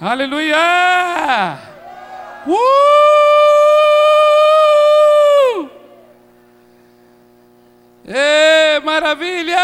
[0.00, 1.58] Aleluia!
[2.46, 2.90] Uh!
[8.06, 9.58] Ê, maravilha!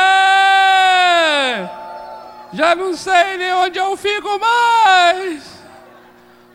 [2.53, 5.65] Já não sei nem onde eu fico mais.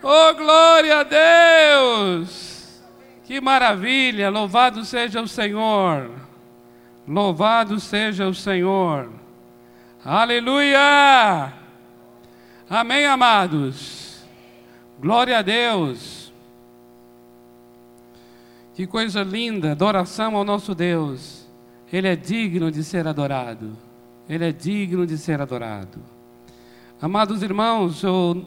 [0.04, 2.84] Oh, glória a Deus!
[3.24, 4.30] Que maravilha!
[4.30, 6.12] Louvado seja o Senhor.
[7.08, 9.10] Louvado seja o Senhor.
[10.06, 11.61] Aleluia!
[12.74, 14.24] Amém, amados.
[14.98, 16.32] Glória a Deus.
[18.74, 21.46] Que coisa linda, adoração ao nosso Deus.
[21.92, 23.76] Ele é digno de ser adorado.
[24.30, 26.00] Ele é digno de ser adorado.
[27.02, 28.46] Amados irmãos, eu,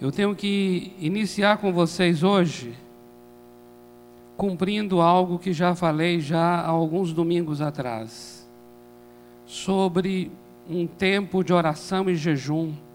[0.00, 2.74] eu tenho que iniciar com vocês hoje,
[4.38, 8.48] cumprindo algo que já falei já há alguns domingos atrás,
[9.44, 10.32] sobre
[10.66, 12.87] um tempo de oração e jejum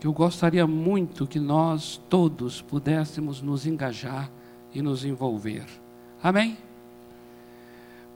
[0.00, 4.30] que eu gostaria muito que nós todos pudéssemos nos engajar
[4.74, 5.66] e nos envolver.
[6.22, 6.56] Amém?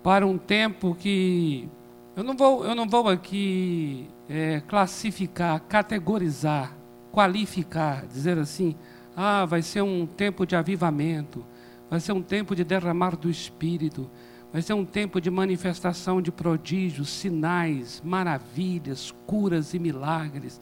[0.02, 1.68] Para um tempo que
[2.16, 6.74] eu não vou, eu não vou aqui é, classificar, categorizar,
[7.12, 8.74] qualificar, dizer assim,
[9.14, 11.44] ah, vai ser um tempo de avivamento,
[11.90, 14.10] vai ser um tempo de derramar do Espírito,
[14.50, 20.60] vai ser um tempo de manifestação de prodígios, sinais, maravilhas, curas e milagres.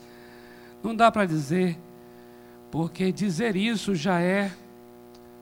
[0.82, 1.78] Não dá para dizer,
[2.70, 4.52] porque dizer isso já é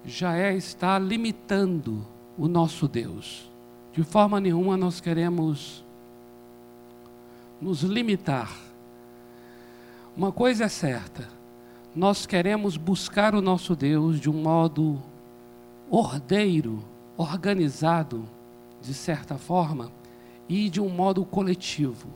[0.04, 3.50] já é estar limitando o nosso Deus.
[3.92, 5.84] De forma nenhuma nós queremos
[7.60, 8.50] nos limitar.
[10.16, 11.28] Uma coisa é certa,
[11.94, 15.00] nós queremos buscar o nosso Deus de um modo
[15.88, 16.82] ordeiro,
[17.16, 18.28] organizado,
[18.80, 19.90] de certa forma,
[20.48, 22.08] e de um modo coletivo,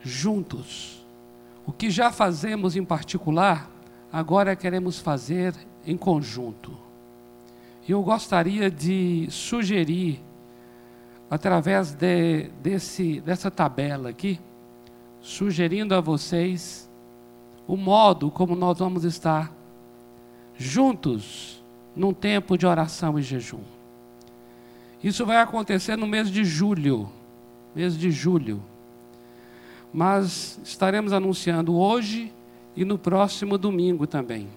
[0.00, 0.97] juntos
[1.68, 3.70] o que já fazemos em particular,
[4.10, 5.54] agora queremos fazer
[5.86, 6.74] em conjunto.
[7.86, 10.18] E eu gostaria de sugerir,
[11.30, 14.40] através de, desse, dessa tabela aqui,
[15.20, 16.90] sugerindo a vocês
[17.66, 19.52] o modo como nós vamos estar
[20.56, 21.62] juntos
[21.94, 23.60] num tempo de oração e jejum.
[25.04, 27.10] Isso vai acontecer no mês de julho,
[27.74, 28.62] mês de julho
[29.92, 32.32] mas estaremos anunciando hoje
[32.76, 34.48] e no próximo domingo também.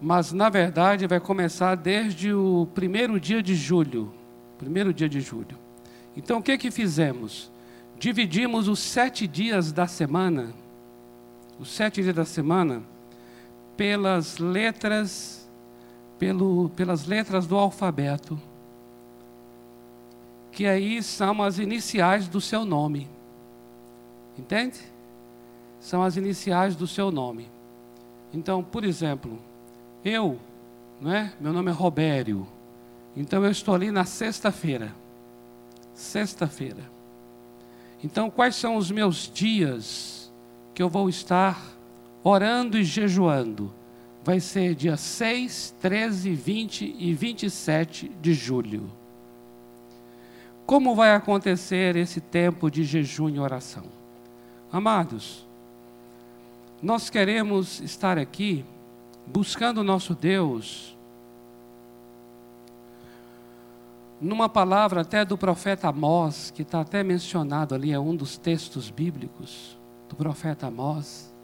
[0.00, 4.12] Mas na verdade vai começar desde o primeiro dia de julho.
[4.58, 5.58] Primeiro dia de julho.
[6.16, 7.50] Então o que que fizemos?
[7.98, 10.52] Dividimos os sete dias da semana,
[11.58, 12.82] os sete dias da semana,
[13.76, 15.48] pelas letras,
[16.18, 18.38] pelo, pelas letras do alfabeto
[20.52, 23.08] que aí são as iniciais do seu nome.
[24.38, 24.78] Entende?
[25.80, 27.50] São as iniciais do seu nome.
[28.32, 29.38] Então, por exemplo,
[30.04, 30.38] eu,
[31.00, 31.32] não é?
[31.40, 32.46] Meu nome é Robério.
[33.16, 34.94] Então eu estou ali na sexta-feira.
[35.94, 36.90] Sexta-feira.
[38.04, 40.32] Então, quais são os meus dias
[40.74, 41.60] que eu vou estar
[42.22, 43.72] orando e jejuando?
[44.24, 49.01] Vai ser dia 6, 13, 20 e 27 de julho.
[50.66, 53.84] Como vai acontecer esse tempo de jejum e oração?
[54.70, 55.46] Amados,
[56.80, 58.64] nós queremos estar aqui
[59.26, 60.96] buscando o nosso Deus,
[64.20, 68.88] numa palavra até do profeta Amós, que está até mencionado ali, é um dos textos
[68.88, 69.76] bíblicos
[70.08, 71.34] do profeta Amós,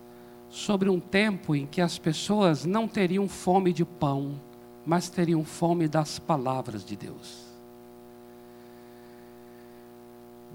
[0.49, 4.41] sobre um tempo em que as pessoas não teriam fome de pão,
[4.87, 7.48] mas teriam fome das palavras de Deus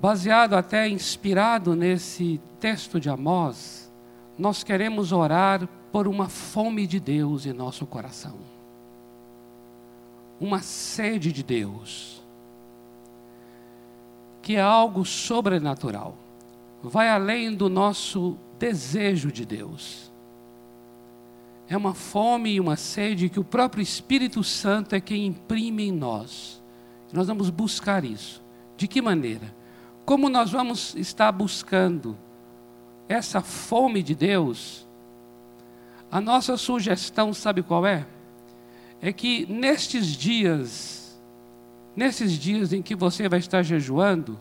[0.04, 3.90] baseado até inspirado nesse texto de Amós,
[4.38, 8.36] nós queremos orar por uma fome de Deus em nosso coração.
[10.42, 12.22] Uma sede de Deus.
[14.42, 16.18] Que é algo sobrenatural.
[16.84, 20.12] Vai além do nosso desejo de Deus.
[21.70, 25.94] É uma fome e uma sede que o próprio Espírito Santo é quem imprime em
[25.94, 26.62] nós.
[27.14, 28.44] Nós vamos buscar isso.
[28.76, 29.63] De que maneira?
[30.06, 32.18] Como nós vamos estar buscando
[33.08, 34.88] essa fome de Deus,
[36.12, 38.06] a nossa sugestão, sabe qual é?
[39.02, 41.20] É que nestes dias,
[41.96, 44.40] nesses dias em que você vai estar jejuando,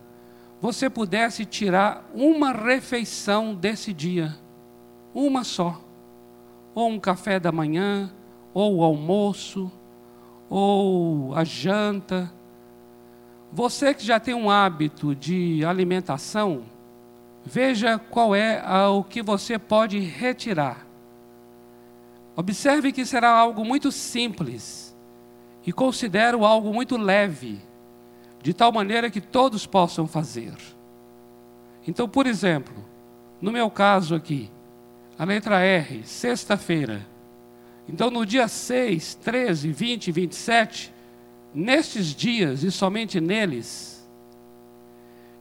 [0.61, 4.37] você pudesse tirar uma refeição desse dia,
[5.15, 5.81] uma só,
[6.75, 8.13] ou um café da manhã,
[8.55, 9.71] ou o almoço,
[10.49, 12.33] ou a janta,
[13.53, 16.63] você que já tem um hábito de alimentação,
[17.45, 20.87] veja qual é o que você pode retirar.
[22.35, 24.97] Observe que será algo muito simples
[25.67, 27.61] e considero algo muito leve,
[28.43, 30.55] de tal maneira que todos possam fazer.
[31.87, 32.75] Então, por exemplo,
[33.41, 34.51] no meu caso aqui,
[35.19, 37.07] a letra R, sexta-feira.
[37.87, 40.92] Então, no dia 6, 13, 20 e 27,
[41.55, 44.09] nestes dias e somente neles,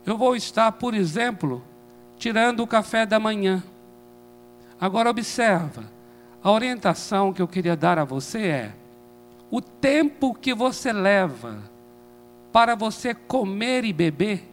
[0.06, 1.64] eu vou estar, por exemplo,
[2.18, 3.64] tirando o café da manhã.
[4.80, 5.84] Agora observa,
[6.44, 8.74] a orientação que eu queria dar a você é:
[9.50, 11.60] o tempo que você leva
[12.52, 14.50] para você comer e beber,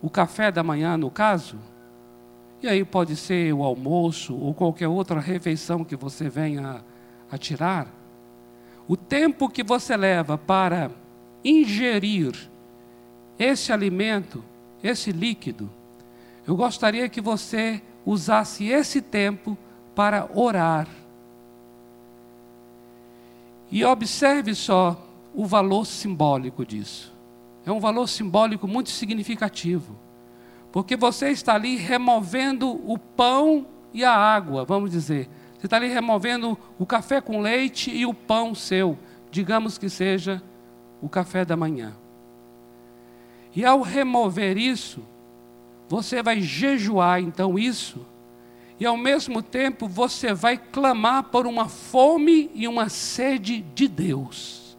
[0.00, 1.58] o café da manhã no caso,
[2.62, 6.82] e aí pode ser o almoço ou qualquer outra refeição que você venha
[7.30, 7.97] a tirar.
[8.88, 10.90] O tempo que você leva para
[11.44, 12.50] ingerir
[13.38, 14.42] esse alimento,
[14.82, 15.70] esse líquido,
[16.46, 19.58] eu gostaria que você usasse esse tempo
[19.94, 20.88] para orar.
[23.70, 27.12] E observe só o valor simbólico disso.
[27.66, 29.94] É um valor simbólico muito significativo.
[30.72, 35.28] Porque você está ali removendo o pão e a água, vamos dizer.
[35.58, 38.96] Você está ali removendo o café com leite e o pão seu,
[39.30, 40.42] digamos que seja
[41.02, 41.94] o café da manhã.
[43.54, 45.02] E ao remover isso,
[45.88, 48.06] você vai jejuar então isso,
[48.78, 54.78] e ao mesmo tempo você vai clamar por uma fome e uma sede de Deus.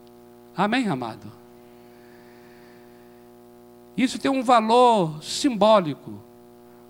[0.56, 1.30] Amém, amado?
[3.98, 6.22] Isso tem um valor simbólico,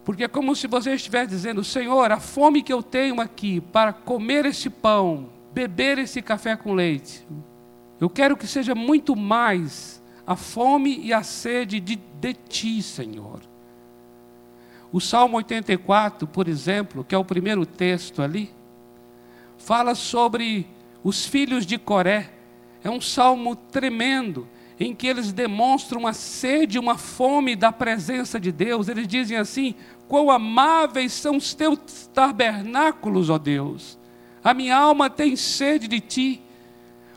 [0.09, 3.93] porque é como se você estivesse dizendo: Senhor, a fome que eu tenho aqui para
[3.93, 7.27] comer esse pão, beber esse café com leite,
[8.01, 13.39] eu quero que seja muito mais a fome e a sede de, de Ti, Senhor.
[14.91, 18.49] O Salmo 84, por exemplo, que é o primeiro texto ali,
[19.59, 20.65] fala sobre
[21.03, 22.31] os filhos de Coré.
[22.83, 24.47] É um salmo tremendo
[24.79, 28.87] em que eles demonstram uma sede, uma fome da presença de Deus.
[28.87, 29.75] Eles dizem assim:
[30.07, 33.99] Quão amáveis são os teus tabernáculos, ó Deus!
[34.41, 36.41] A minha alma tem sede de ti,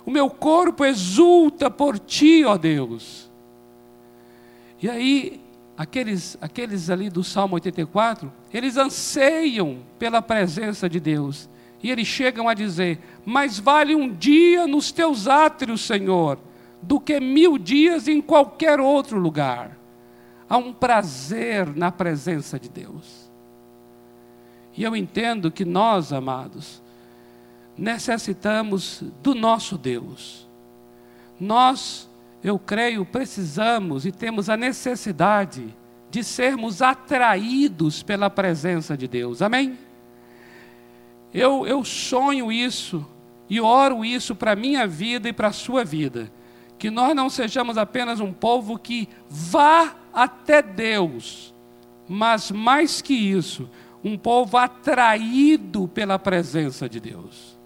[0.04, 3.30] o meu corpo exulta por ti, ó Deus.
[4.82, 5.40] E aí,
[5.78, 11.48] aqueles, aqueles ali do Salmo 84, eles anseiam pela presença de Deus.
[11.80, 16.40] E eles chegam a dizer: Mais vale um dia nos teus átrios, Senhor
[16.82, 19.78] do que mil dias em qualquer outro lugar.
[20.48, 23.30] Há um prazer na presença de Deus.
[24.76, 26.82] E eu entendo que nós, amados,
[27.78, 30.48] necessitamos do nosso Deus.
[31.38, 32.08] Nós,
[32.42, 35.74] eu creio, precisamos e temos a necessidade
[36.10, 39.40] de sermos atraídos pela presença de Deus.
[39.40, 39.78] Amém?
[41.32, 43.06] Eu, eu sonho isso
[43.48, 46.30] e oro isso para a minha vida e para a sua vida
[46.82, 51.54] que nós não sejamos apenas um povo que vá até Deus,
[52.08, 53.70] mas mais que isso,
[54.02, 57.56] um povo atraído pela presença de Deus.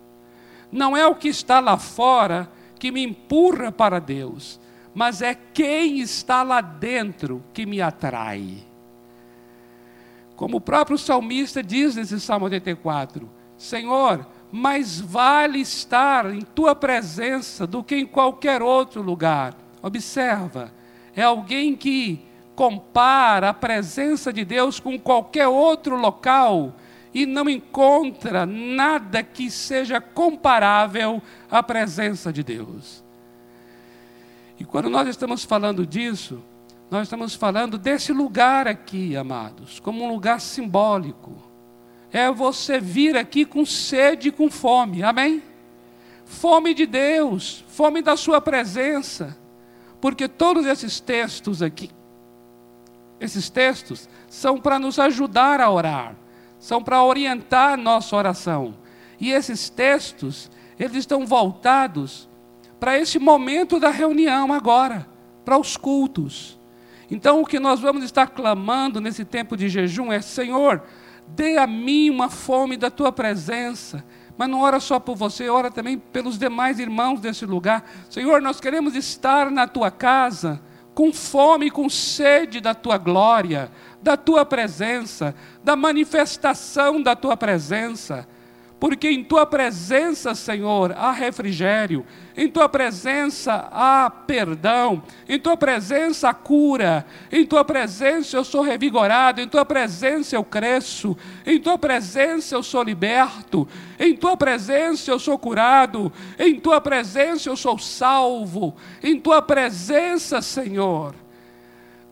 [0.71, 4.61] Não é o que está lá fora que me empurra para Deus,
[4.95, 8.59] mas é quem está lá dentro que me atrai.
[10.37, 17.67] Como o próprio salmista diz nesse Salmo 84: Senhor, mais vale estar em tua presença
[17.67, 19.55] do que em qualquer outro lugar.
[19.83, 20.73] Observa,
[21.15, 22.25] é alguém que
[22.55, 26.75] compara a presença de Deus com qualquer outro local
[27.13, 33.05] e não encontra nada que seja comparável à presença de Deus.
[34.59, 36.43] E quando nós estamos falando disso,
[36.91, 41.46] nós estamos falando desse lugar aqui, amados, como um lugar simbólico
[42.17, 45.43] é você vir aqui com sede e com fome, amém?
[46.25, 49.37] Fome de Deus, fome da Sua presença,
[50.01, 51.91] porque todos esses textos aqui,
[53.21, 56.17] esses textos, são para nos ajudar a orar,
[56.59, 58.75] são para orientar nossa oração,
[59.21, 62.27] e esses textos, eles estão voltados
[62.81, 65.07] para esse momento da reunião agora,
[65.45, 66.59] para os cultos.
[67.11, 70.83] Então, o que nós vamos estar clamando nesse tempo de jejum é: Senhor,
[71.29, 74.05] Dê a mim uma fome da tua presença.
[74.37, 77.89] Mas não ora só por você, ora também pelos demais irmãos desse lugar.
[78.11, 80.61] Senhor, nós queremos estar na tua casa
[80.95, 83.71] com fome e com sede da tua glória,
[84.03, 88.27] da tua presença, da manifestação da tua presença.
[88.79, 92.05] Porque em tua presença, Senhor, há refrigério,
[92.37, 98.61] em tua presença há perdão, em tua presença há cura, em tua presença eu sou
[98.61, 101.17] revigorado, em tua presença eu cresço,
[101.47, 103.67] em tua presença eu sou liberto,
[103.99, 110.43] em tua presença eu sou curado, em tua presença eu sou salvo, em tua presença,
[110.43, 111.15] Senhor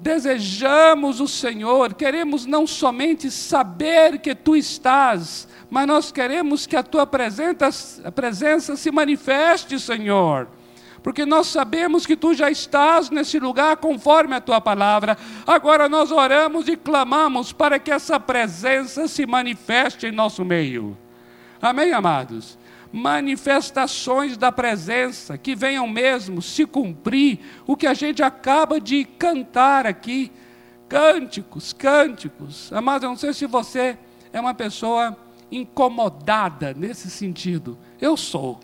[0.01, 6.85] desejamos o Senhor, queremos não somente saber que tu estás, mas nós queremos que a
[6.85, 10.47] tua presença, a presença se manifeste, Senhor.
[11.03, 15.19] Porque nós sabemos que tu já estás nesse lugar conforme a tua palavra.
[15.45, 20.97] Agora nós oramos e clamamos para que essa presença se manifeste em nosso meio.
[21.61, 22.57] Amém, amados?
[22.93, 29.85] manifestações da presença, que venham mesmo se cumprir o que a gente acaba de cantar
[29.85, 30.31] aqui.
[30.89, 32.73] Cânticos, cânticos.
[32.73, 33.99] Amados, eu não sei se você
[34.33, 35.24] é uma pessoa
[35.57, 37.79] incomodada nesse sentido.
[38.01, 38.61] Eu sou.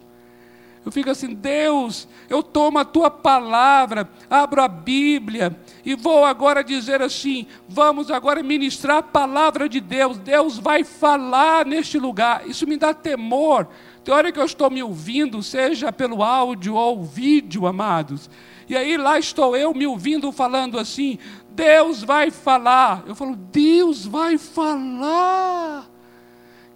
[0.85, 5.55] Eu fico assim, Deus, eu tomo a tua palavra, abro a Bíblia
[5.85, 10.17] e vou agora dizer assim: vamos agora ministrar a palavra de Deus.
[10.17, 12.49] Deus vai falar neste lugar.
[12.49, 13.69] Isso me dá temor.
[14.03, 18.31] Tem hora que eu estou me ouvindo, seja pelo áudio ou vídeo, amados.
[18.67, 21.19] E aí lá estou eu me ouvindo falando assim:
[21.51, 23.05] Deus vai falar.
[23.07, 25.90] Eu falo, Deus vai falar.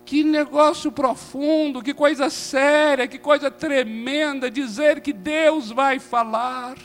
[0.05, 6.77] Que negócio profundo, que coisa séria, que coisa tremenda dizer que Deus vai falar.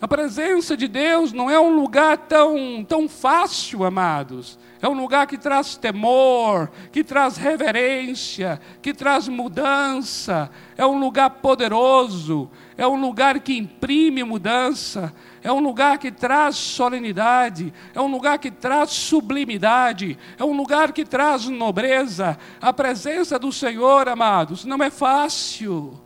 [0.00, 4.56] A presença de Deus não é um lugar tão, tão fácil, amados.
[4.80, 10.50] É um lugar que traz temor, que traz reverência, que traz mudança.
[10.76, 16.54] É um lugar poderoso, é um lugar que imprime mudança, é um lugar que traz
[16.54, 22.38] solenidade, é um lugar que traz sublimidade, é um lugar que traz nobreza.
[22.60, 26.00] A presença do Senhor, amados, não é fácil.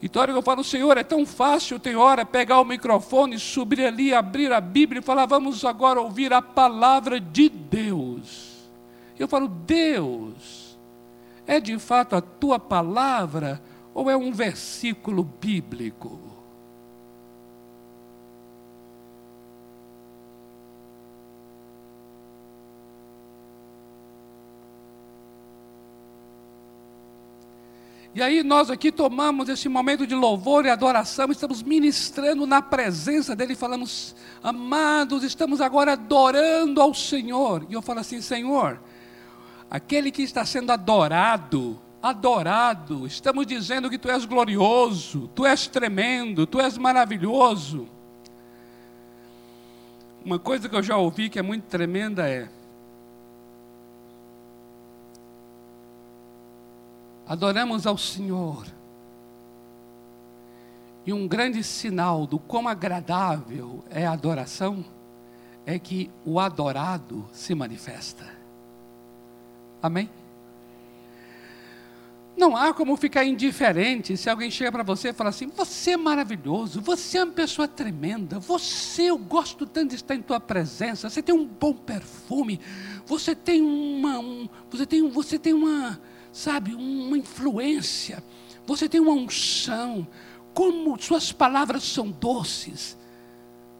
[0.00, 3.84] E toda hora eu falo, Senhor, é tão fácil, tem hora, pegar o microfone, subir
[3.84, 8.70] ali, abrir a Bíblia e falar, vamos agora ouvir a palavra de Deus.
[9.18, 10.78] Eu falo, Deus,
[11.44, 13.60] é de fato a tua palavra
[13.94, 16.28] ou é um versículo bíblico?
[28.18, 33.36] E aí nós aqui tomamos esse momento de louvor e adoração, estamos ministrando na presença
[33.36, 37.64] dele, falamos, amados, estamos agora adorando ao Senhor.
[37.70, 38.80] E eu falo assim, Senhor,
[39.70, 46.46] aquele que está sendo adorado, adorado, estamos dizendo que tu és glorioso, tu és tremendo,
[46.46, 47.88] tu és maravilhoso.
[50.24, 52.48] Uma coisa que eu já ouvi que é muito tremenda é:
[57.26, 58.66] adoramos ao Senhor.
[61.04, 64.84] E um grande sinal do quão agradável é a adoração
[65.64, 68.26] é que o adorado se manifesta.
[69.82, 70.10] Amém?
[72.38, 75.96] Não há como ficar indiferente se alguém chega para você e fala assim: Você é
[75.96, 81.10] maravilhoso, você é uma pessoa tremenda, você, eu gosto tanto de estar em tua presença,
[81.10, 82.60] você tem um bom perfume,
[83.04, 88.22] você tem uma, um, você tem, você tem uma, sabe, uma influência,
[88.64, 90.06] você tem uma unção,
[90.54, 92.96] como suas palavras são doces.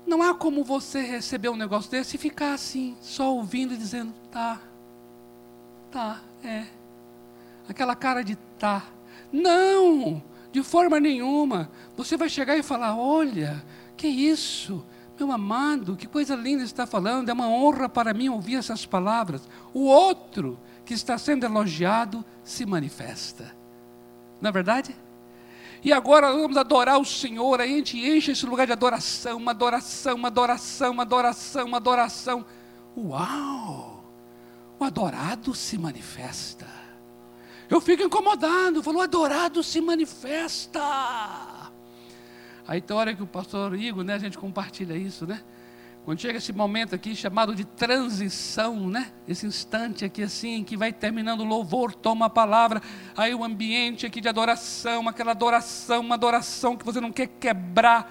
[0.04, 4.12] Não há como você receber um negócio desse e ficar assim, só ouvindo e dizendo,
[4.32, 4.60] tá,
[5.92, 6.77] tá, é.
[7.68, 8.82] Aquela cara de tá.
[9.32, 11.70] Não, de forma nenhuma.
[11.96, 13.64] Você vai chegar e falar: olha,
[13.96, 14.84] que isso?
[15.18, 19.48] Meu amado, que coisa linda está falando, é uma honra para mim ouvir essas palavras.
[19.74, 23.54] O outro que está sendo elogiado se manifesta.
[24.40, 24.94] Não é verdade?
[25.82, 29.50] E agora vamos adorar o Senhor, aí a gente enche esse lugar de adoração, uma
[29.50, 32.46] adoração, uma adoração, uma adoração, uma adoração.
[32.96, 34.04] Uau!
[34.78, 36.77] O adorado se manifesta.
[37.70, 40.80] Eu fico incomodado, falou, adorado se manifesta.
[42.66, 45.42] Aí tem hora que o pastor Igor, né, a gente compartilha isso, né?
[46.04, 49.12] Quando chega esse momento aqui chamado de transição, né?
[49.26, 52.80] Esse instante aqui assim, que vai terminando o louvor, toma a palavra,
[53.14, 58.10] aí o ambiente aqui de adoração, aquela adoração, uma adoração que você não quer quebrar,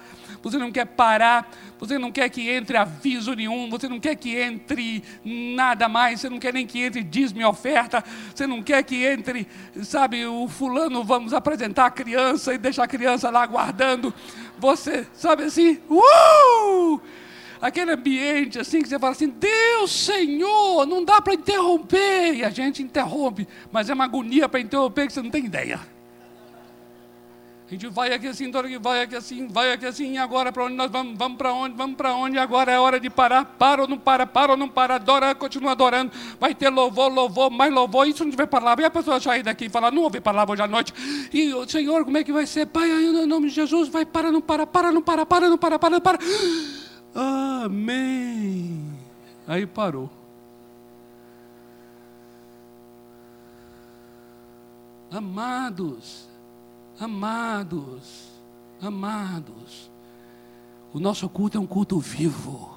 [0.50, 4.36] você não quer parar, você não quer que entre aviso nenhum, você não quer que
[4.36, 8.02] entre nada mais, você não quer nem que entre dízimo e oferta,
[8.34, 9.46] você não quer que entre,
[9.82, 14.12] sabe, o fulano, vamos apresentar a criança e deixar a criança lá aguardando,
[14.58, 17.00] você, sabe assim, uh!
[17.60, 22.34] aquele ambiente assim que você fala assim: Deus, Senhor, não dá para interromper.
[22.34, 25.80] E a gente interrompe, mas é uma agonia para interromper que você não tem ideia.
[27.68, 30.74] A gente vai aqui assim, vai aqui assim, vai aqui assim, e agora para onde
[30.74, 31.18] nós vamos?
[31.18, 31.76] Vamos para onde?
[31.76, 32.38] Vamos para onde?
[32.38, 33.44] Agora é hora de parar.
[33.44, 34.26] Para ou não para?
[34.26, 34.94] Para ou não para?
[34.94, 36.10] Adora, continua adorando.
[36.40, 38.08] Vai ter louvor, louvor, mais louvor.
[38.08, 38.84] Isso não tiver palavra.
[38.84, 40.94] E a pessoa sair daqui e falar, não ouvi palavra hoje à noite.
[41.30, 42.64] E Senhor, como é que vai ser?
[42.64, 45.58] Pai, aí no nome de Jesus, vai, para, não para, para, não para, para, não
[45.58, 46.18] para, para, não para.
[47.14, 48.94] Amém.
[49.46, 50.10] Aí parou.
[55.10, 56.27] Amados,
[57.00, 58.32] Amados,
[58.80, 59.88] amados,
[60.92, 62.76] o nosso culto é um culto vivo,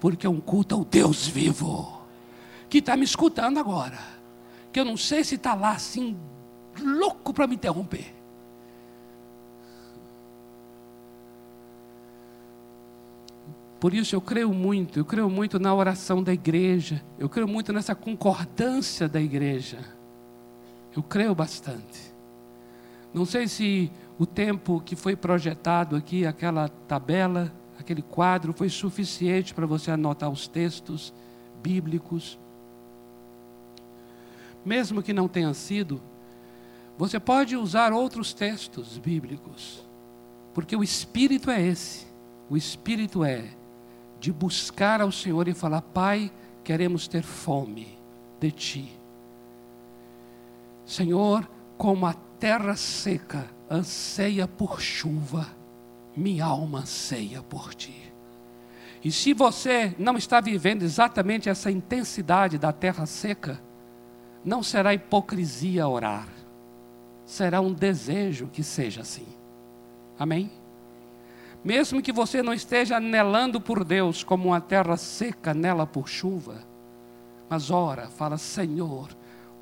[0.00, 2.00] porque é um culto ao Deus vivo,
[2.70, 3.98] que está me escutando agora,
[4.72, 6.16] que eu não sei se está lá assim,
[6.80, 8.14] louco para me interromper.
[13.78, 17.72] Por isso eu creio muito, eu creio muito na oração da igreja, eu creio muito
[17.72, 19.80] nessa concordância da igreja.
[20.94, 22.11] Eu creio bastante.
[23.12, 29.52] Não sei se o tempo que foi projetado aqui, aquela tabela, aquele quadro, foi suficiente
[29.52, 31.12] para você anotar os textos
[31.62, 32.38] bíblicos.
[34.64, 36.00] Mesmo que não tenha sido,
[36.96, 39.86] você pode usar outros textos bíblicos,
[40.54, 42.06] porque o espírito é esse.
[42.48, 43.48] O espírito é
[44.20, 46.30] de buscar ao Senhor e falar: Pai,
[46.62, 47.98] queremos ter fome
[48.38, 48.92] de Ti.
[50.84, 55.46] Senhor, como a terra seca anseia por chuva,
[56.16, 58.12] minha alma anseia por ti.
[59.04, 63.62] E se você não está vivendo exatamente essa intensidade da terra seca,
[64.44, 66.26] não será hipocrisia orar,
[67.24, 69.28] será um desejo que seja assim.
[70.18, 70.50] Amém?
[71.62, 76.56] Mesmo que você não esteja anelando por Deus como uma terra seca nela por chuva,
[77.48, 79.10] mas ora, fala, Senhor,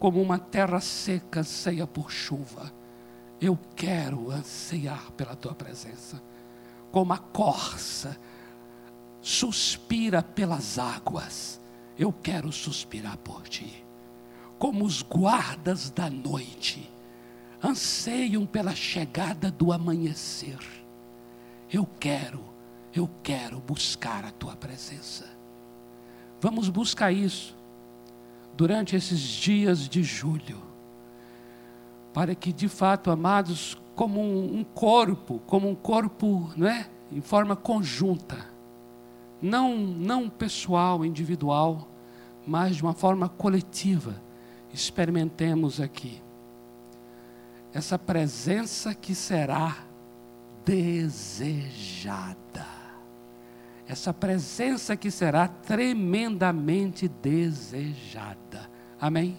[0.01, 2.73] como uma terra seca anseia por chuva.
[3.39, 6.21] Eu quero ansiar pela tua presença,
[6.91, 8.19] como a corça
[9.21, 11.61] suspira pelas águas.
[11.99, 13.85] Eu quero suspirar por ti,
[14.59, 16.91] como os guardas da noite
[17.63, 20.59] anseiam pela chegada do amanhecer.
[21.71, 22.43] Eu quero,
[22.95, 25.27] eu quero buscar a tua presença.
[26.41, 27.60] Vamos buscar isso
[28.57, 30.63] durante esses dias de julho,
[32.13, 37.55] para que de fato, amados, como um, corpo, como um corpo, não é, em forma
[37.55, 38.39] conjunta,
[39.41, 41.89] não não pessoal, individual,
[42.47, 44.21] mas de uma forma coletiva,
[44.73, 46.21] experimentemos aqui
[47.73, 49.77] essa presença que será
[50.65, 52.31] desejada
[53.91, 58.71] essa presença que será tremendamente desejada.
[59.01, 59.37] Amém?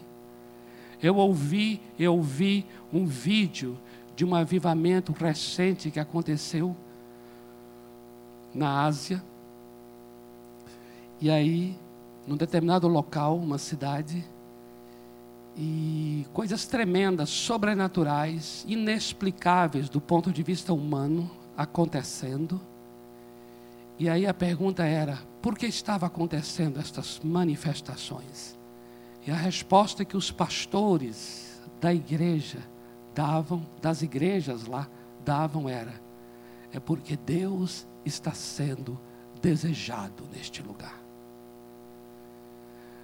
[1.02, 3.80] Eu ouvi, eu ouvi um vídeo
[4.14, 6.76] de um avivamento recente que aconteceu
[8.54, 9.24] na Ásia.
[11.22, 11.80] E aí,
[12.28, 14.22] num determinado local, uma cidade,
[15.56, 22.60] e coisas tremendas, sobrenaturais, inexplicáveis do ponto de vista humano acontecendo.
[23.98, 28.58] E aí a pergunta era: por que estava acontecendo estas manifestações?
[29.26, 32.60] E a resposta que os pastores da igreja
[33.14, 34.88] davam, das igrejas lá,
[35.24, 35.94] davam era:
[36.72, 39.00] é porque Deus está sendo
[39.42, 41.00] desejado neste lugar.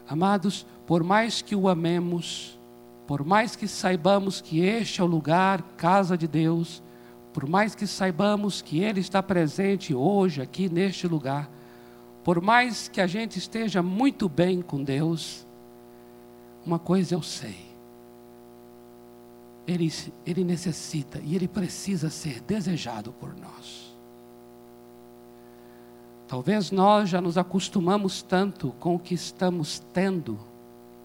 [0.08, 2.58] Amados, por mais que o amemos,
[3.06, 6.82] por mais que saibamos que este é o lugar, casa de Deus,
[7.38, 11.47] por mais que saibamos que Ele está presente hoje, aqui neste lugar,
[12.23, 15.45] por mais que a gente esteja muito bem com Deus,
[16.65, 17.60] uma coisa eu sei.
[19.67, 19.93] Ele,
[20.26, 23.95] ele necessita e ele precisa ser desejado por nós.
[26.28, 30.39] Talvez nós já nos acostumamos tanto com o que estamos tendo,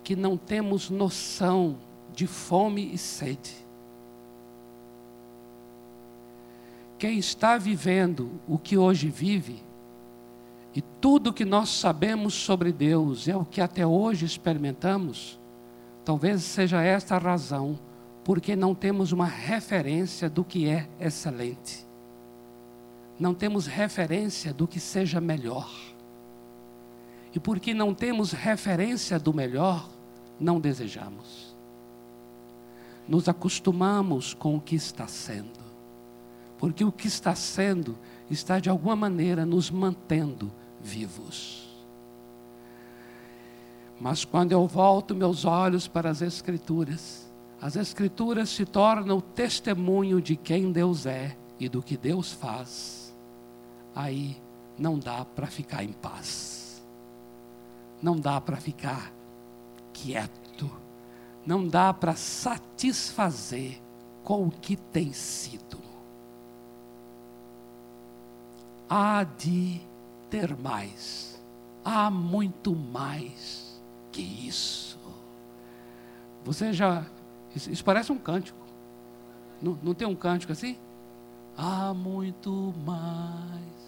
[0.03, 1.77] que não temos noção
[2.14, 3.62] de fome e sede.
[7.03, 9.61] Quem está vivendo o que hoje vive,
[10.73, 15.37] e tudo que nós sabemos sobre Deus é o que até hoje experimentamos,
[16.05, 17.77] talvez seja esta a razão
[18.23, 21.85] porque não temos uma referência do que é excelente.
[23.19, 25.69] Não temos referência do que seja melhor.
[27.35, 29.88] E porque não temos referência do melhor,
[30.38, 31.53] não desejamos.
[33.09, 35.72] Nos acostumamos com o que está sendo
[36.62, 37.98] porque o que está sendo
[38.31, 40.48] está de alguma maneira nos mantendo
[40.81, 41.68] vivos.
[44.01, 47.29] Mas quando eu volto meus olhos para as Escrituras,
[47.61, 53.12] as Escrituras se tornam o testemunho de quem Deus é e do que Deus faz.
[53.92, 54.40] Aí
[54.79, 56.81] não dá para ficar em paz,
[58.01, 59.12] não dá para ficar
[59.92, 60.70] quieto,
[61.44, 63.83] não dá para satisfazer
[64.22, 65.92] com o que tem sido.
[68.95, 69.81] Há de
[70.29, 71.43] ter mais,
[71.83, 74.99] há muito mais que isso.
[76.45, 77.03] Você já.
[77.57, 78.59] Isso, parece um cântico.
[79.63, 80.77] Não, não tem um cântico assim?
[81.57, 83.82] Há muito mais.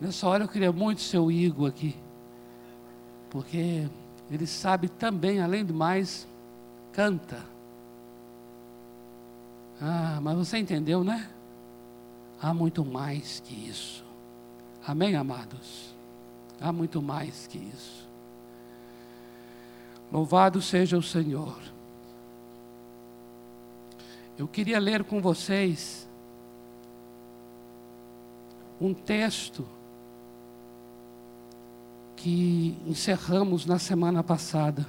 [0.00, 1.96] Nessa hora eu queria muito ser o Igor aqui,
[3.28, 3.88] porque
[4.30, 6.26] ele sabe também, além do mais,
[6.92, 7.44] canta.
[9.80, 11.28] Ah, mas você entendeu, né?
[12.40, 14.04] Há muito mais que isso.
[14.86, 15.94] Amém, amados?
[16.60, 18.08] Há muito mais que isso.
[20.12, 21.58] Louvado seja o Senhor.
[24.38, 26.08] Eu queria ler com vocês
[28.80, 29.66] um texto
[32.18, 34.84] que encerramos na semana passada.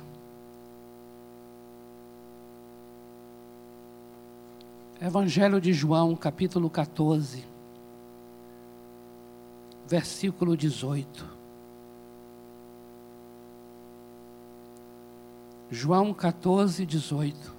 [5.00, 7.46] Evangelho de João, capítulo 14,
[9.88, 11.38] versículo 18.
[15.70, 17.54] João 14, 18.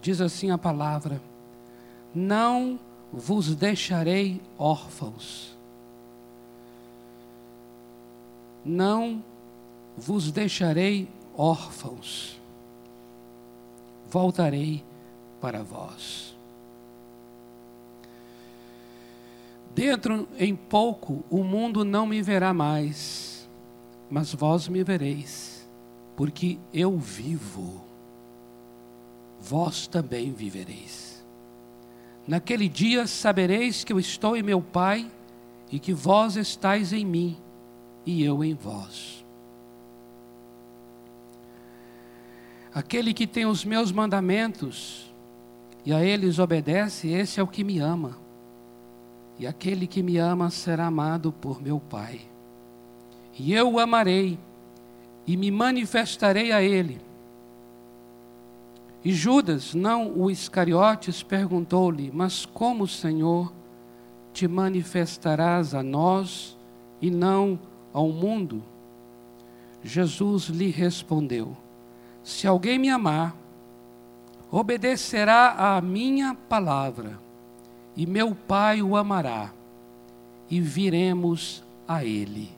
[0.00, 1.20] Diz assim a palavra:
[2.14, 2.80] Não
[3.12, 5.54] vos deixarei órfãos.
[8.64, 9.22] Não
[9.96, 12.40] vos deixarei órfãos.
[14.08, 14.84] Voltarei
[15.40, 16.34] para vós.
[19.74, 23.48] Dentro em pouco o mundo não me verá mais,
[24.10, 25.66] mas vós me vereis,
[26.14, 27.80] porque eu vivo,
[29.40, 31.11] vós também vivereis.
[32.26, 35.10] Naquele dia sabereis que eu estou em meu Pai
[35.70, 37.36] e que vós estáis em mim
[38.06, 39.24] e eu em vós.
[42.74, 45.12] Aquele que tem os meus mandamentos
[45.84, 48.16] e a eles obedece, esse é o que me ama.
[49.38, 52.20] E aquele que me ama será amado por meu Pai.
[53.38, 54.38] E eu o amarei
[55.26, 57.00] e me manifestarei a ele.
[59.04, 63.52] E Judas, não o Iscariotes, perguntou-lhe: Mas como, Senhor,
[64.32, 66.56] te manifestarás a nós
[67.00, 67.58] e não
[67.92, 68.62] ao mundo?
[69.82, 71.56] Jesus lhe respondeu:
[72.22, 73.36] Se alguém me amar,
[74.50, 77.18] obedecerá à minha palavra,
[77.96, 79.52] e meu Pai o amará,
[80.48, 82.50] e viremos a ele,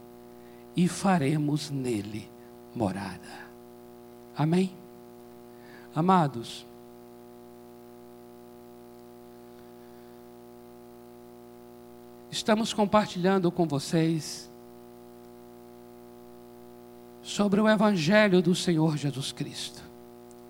[0.77, 2.29] e faremos nele
[2.75, 3.45] morada.
[4.37, 4.84] Amém?
[5.95, 6.67] Amados,
[12.33, 14.51] estamos compartilhando com vocês
[17.23, 19.85] sobre o Evangelho do Senhor Jesus Cristo,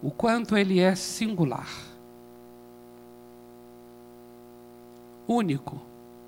[0.03, 1.69] o quanto ele é singular,
[5.29, 5.79] único,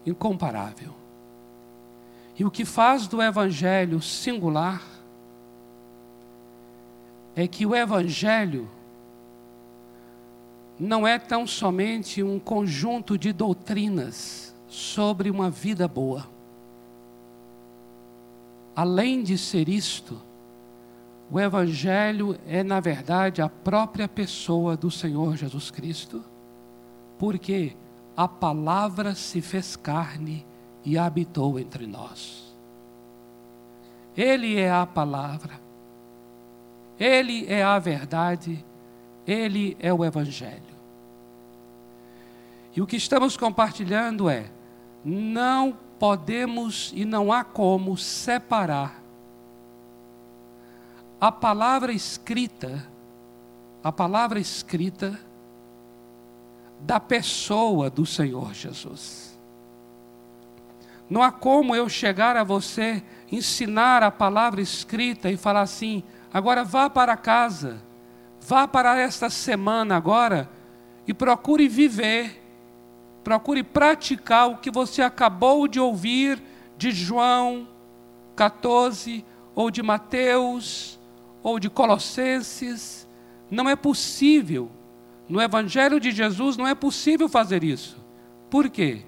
[0.04, 0.94] incomparável.
[2.38, 4.82] E o que faz do Evangelho singular
[7.34, 8.75] é que o Evangelho
[10.78, 16.28] não é tão somente um conjunto de doutrinas sobre uma vida boa.
[18.74, 20.20] Além de ser isto,
[21.30, 26.22] o Evangelho é, na verdade, a própria pessoa do Senhor Jesus Cristo,
[27.18, 27.74] porque
[28.16, 30.46] a palavra se fez carne
[30.84, 32.54] e habitou entre nós.
[34.16, 35.60] Ele é a palavra,
[36.98, 38.64] Ele é a verdade
[39.26, 40.76] ele é o Evangelho.
[42.74, 44.50] E o que estamos compartilhando é:
[45.04, 49.02] não podemos e não há como separar
[51.18, 52.86] a palavra escrita,
[53.82, 55.18] a palavra escrita,
[56.80, 59.36] da pessoa do Senhor Jesus.
[61.08, 66.62] Não há como eu chegar a você, ensinar a palavra escrita e falar assim: agora
[66.62, 67.85] vá para casa
[68.46, 70.48] Vá para esta semana agora
[71.06, 72.46] e procure viver
[73.26, 76.40] procure praticar o que você acabou de ouvir
[76.78, 77.66] de João
[78.36, 80.96] 14, ou de Mateus,
[81.42, 83.04] ou de Colossenses.
[83.50, 84.70] Não é possível.
[85.28, 87.96] No Evangelho de Jesus não é possível fazer isso.
[88.48, 89.02] Por quê?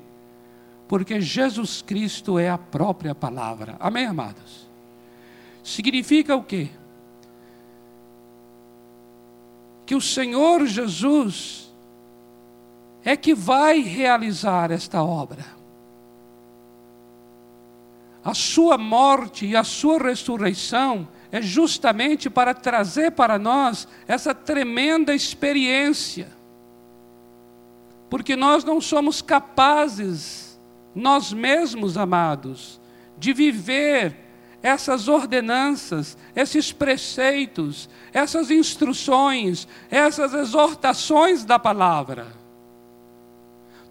[0.88, 3.76] Porque Jesus Cristo é a própria palavra.
[3.78, 4.68] Amém, amados?
[5.62, 6.70] Significa o quê?
[9.88, 11.72] Que o Senhor Jesus
[13.02, 15.46] é que vai realizar esta obra.
[18.22, 25.14] A sua morte e a sua ressurreição é justamente para trazer para nós essa tremenda
[25.14, 26.28] experiência.
[28.10, 30.60] Porque nós não somos capazes,
[30.94, 32.78] nós mesmos, amados,
[33.16, 34.27] de viver
[34.62, 42.26] essas ordenanças, esses preceitos, essas instruções, essas exortações da palavra.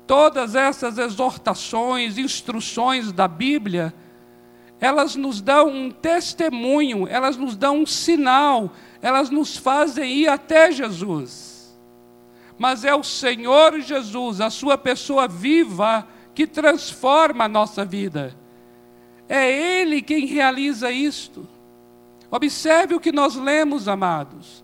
[0.05, 3.93] Todas essas exortações, instruções da Bíblia,
[4.79, 10.71] elas nos dão um testemunho, elas nos dão um sinal, elas nos fazem ir até
[10.71, 11.77] Jesus.
[12.57, 18.35] Mas é o Senhor Jesus, a Sua pessoa viva, que transforma a nossa vida.
[19.27, 21.47] É Ele quem realiza isto.
[22.29, 24.63] Observe o que nós lemos, amados.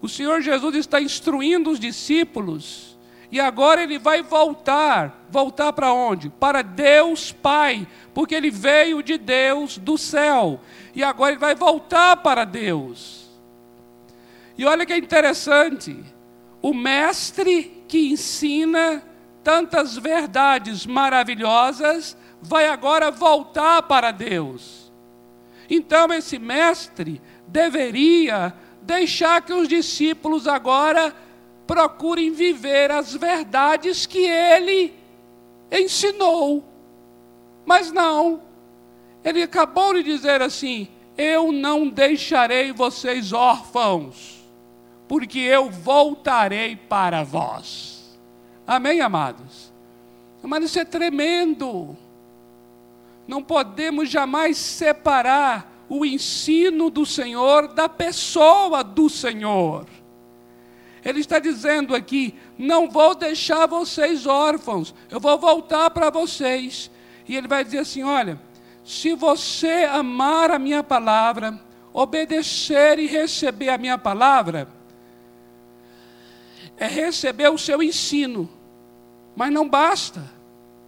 [0.00, 2.98] O Senhor Jesus está instruindo os discípulos
[3.30, 5.26] e agora ele vai voltar.
[5.30, 6.30] Voltar para onde?
[6.30, 10.60] Para Deus Pai, porque ele veio de Deus do céu.
[10.94, 13.28] E agora ele vai voltar para Deus.
[14.56, 16.02] E olha que interessante:
[16.62, 19.02] o mestre que ensina
[19.44, 24.92] tantas verdades maravilhosas vai agora voltar para Deus.
[25.68, 31.14] Então esse mestre deveria deixar que os discípulos agora
[31.66, 34.94] procurem viver as verdades que ele
[35.70, 36.64] ensinou.
[37.66, 38.42] Mas não,
[39.22, 44.42] ele acabou de dizer assim: Eu não deixarei vocês órfãos,
[45.06, 48.18] porque eu voltarei para vós.
[48.66, 49.72] Amém, amados?
[50.42, 51.96] Mas isso é tremendo.
[53.28, 59.86] Não podemos jamais separar o ensino do Senhor da pessoa do Senhor.
[61.04, 66.90] Ele está dizendo aqui: não vou deixar vocês órfãos, eu vou voltar para vocês.
[67.28, 68.40] E ele vai dizer assim: olha,
[68.82, 71.60] se você amar a minha palavra,
[71.92, 74.68] obedecer e receber a minha palavra,
[76.78, 78.48] é receber o seu ensino,
[79.36, 80.24] mas não basta.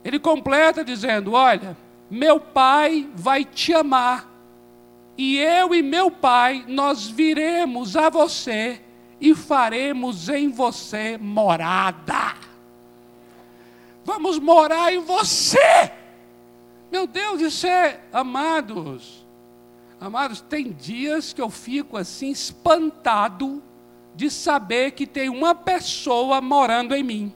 [0.02, 1.76] Ele completa dizendo: olha,
[2.10, 4.28] meu pai vai te amar,
[5.16, 8.80] e eu e meu pai, nós viremos a você
[9.20, 12.34] e faremos em você morada.
[14.02, 15.92] Vamos morar em você.
[16.90, 19.24] Meu Deus, isso é, amados,
[20.00, 23.62] amados, tem dias que eu fico assim espantado
[24.14, 27.34] de saber que tem uma pessoa morando em mim.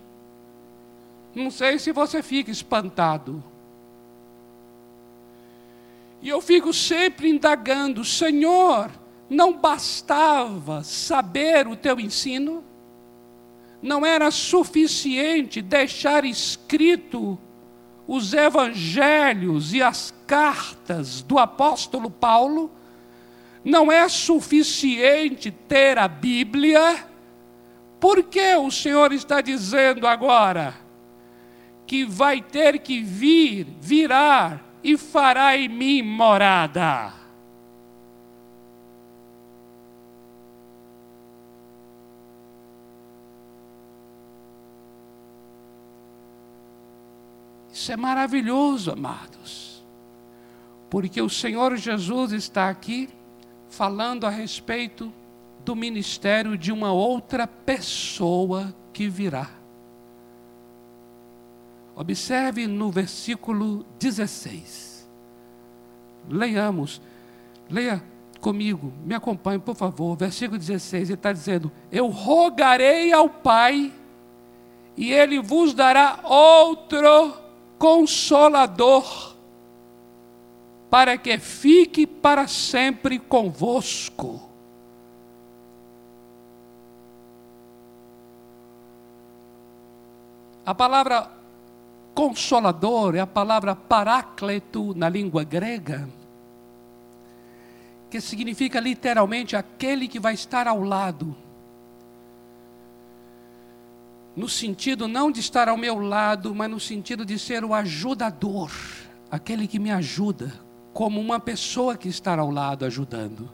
[1.35, 3.45] Não sei se você fica espantado.
[6.25, 8.91] E eu fico sempre indagando, Senhor,
[9.29, 12.65] não bastava saber o teu ensino?
[13.83, 17.39] Não era suficiente deixar escrito
[18.07, 22.73] os evangelhos e as cartas do apóstolo Paulo?
[23.63, 27.07] Não é suficiente ter a Bíblia?
[28.01, 30.75] Por que o Senhor está dizendo agora
[31.87, 37.15] que vai ter que vir, virar e fará em mim morada?
[47.73, 49.85] Isso é maravilhoso, amados,
[50.89, 53.09] porque o Senhor Jesus está aqui
[53.69, 55.13] falando a respeito
[55.65, 59.64] do ministério de uma outra pessoa que virá.
[61.97, 65.09] Observe no versículo 16.
[66.29, 67.01] Leiamos.
[67.71, 68.03] Leia
[68.41, 70.17] comigo, me acompanhe, por favor.
[70.17, 73.93] Versículo 16, ele está dizendo: Eu rogarei ao Pai,
[74.97, 77.35] e ele vos dará outro
[77.79, 79.35] consolador,
[80.91, 84.51] para que fique para sempre convosco.
[90.67, 91.31] A palavra
[92.15, 96.09] consolador é a palavra paráclito na língua grega,
[98.09, 101.37] que significa literalmente aquele que vai estar ao lado.
[104.37, 108.71] no sentido não de estar ao meu lado, mas no sentido de ser o ajudador,
[109.31, 110.53] aquele que me ajuda,
[110.93, 113.49] como uma pessoa que está ao lado ajudando.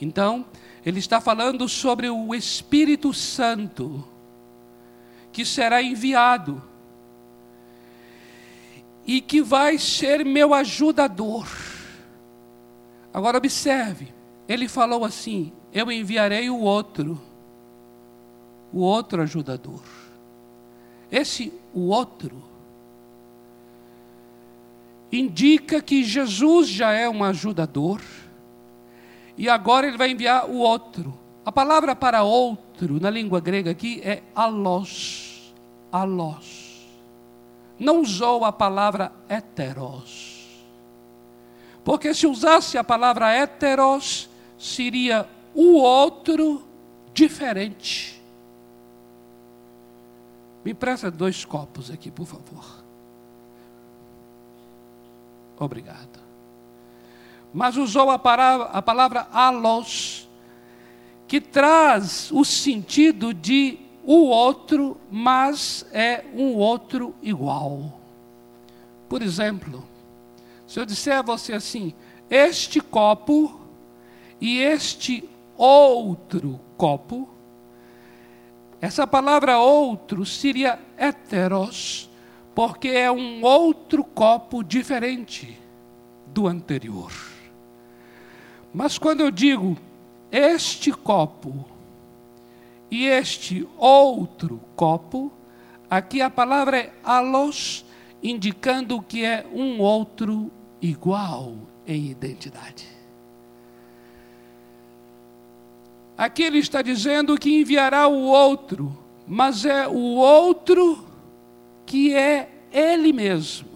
[0.00, 0.46] Então,
[0.86, 4.06] ele está falando sobre o Espírito Santo
[5.32, 6.62] que será enviado
[9.08, 11.48] e que vai ser meu ajudador.
[13.12, 14.12] Agora observe,
[14.46, 17.18] ele falou assim: Eu enviarei o outro,
[18.70, 19.82] o outro ajudador.
[21.10, 22.44] Esse o outro
[25.10, 28.02] indica que Jesus já é um ajudador
[29.38, 31.18] e agora ele vai enviar o outro.
[31.46, 35.54] A palavra para outro na língua grega aqui é alos.
[35.90, 36.67] Alos.
[37.78, 40.64] Não usou a palavra heteros.
[41.84, 46.66] Porque se usasse a palavra heteros, seria o outro
[47.14, 48.20] diferente.
[50.64, 52.84] Me presta dois copos aqui, por favor.
[55.58, 56.28] Obrigado
[57.52, 60.28] mas usou a palavra, a palavra alos,
[61.26, 63.78] que traz o sentido de
[64.10, 68.00] o outro, mas é um outro igual.
[69.06, 69.86] Por exemplo,
[70.66, 71.92] se eu disser a você assim,
[72.30, 73.60] este copo
[74.40, 77.28] e este outro copo,
[78.80, 82.08] essa palavra outro seria heteros,
[82.54, 85.60] porque é um outro copo diferente
[86.28, 87.12] do anterior.
[88.72, 89.76] Mas quando eu digo
[90.32, 91.76] este copo
[92.90, 95.32] e este outro copo,
[95.90, 97.84] aqui a palavra é alos,
[98.22, 102.86] indicando que é um outro igual em identidade.
[106.16, 108.96] Aqui ele está dizendo que enviará o outro,
[109.26, 111.06] mas é o outro
[111.86, 113.68] que é ele mesmo.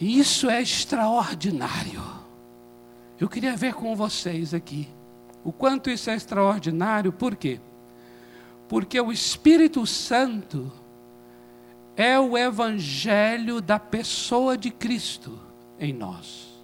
[0.00, 2.23] Isso é extraordinário.
[3.20, 4.88] Eu queria ver com vocês aqui
[5.44, 7.60] o quanto isso é extraordinário, por quê?
[8.66, 10.72] Porque o Espírito Santo
[11.96, 15.38] é o evangelho da pessoa de Cristo
[15.78, 16.54] em nós.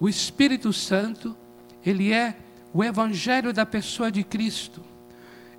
[0.00, 1.36] O Espírito Santo,
[1.84, 2.36] ele é
[2.72, 4.82] o evangelho da pessoa de Cristo.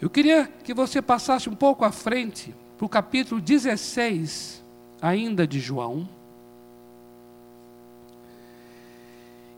[0.01, 4.63] Eu queria que você passasse um pouco à frente para o capítulo 16,
[5.01, 6.14] ainda de João.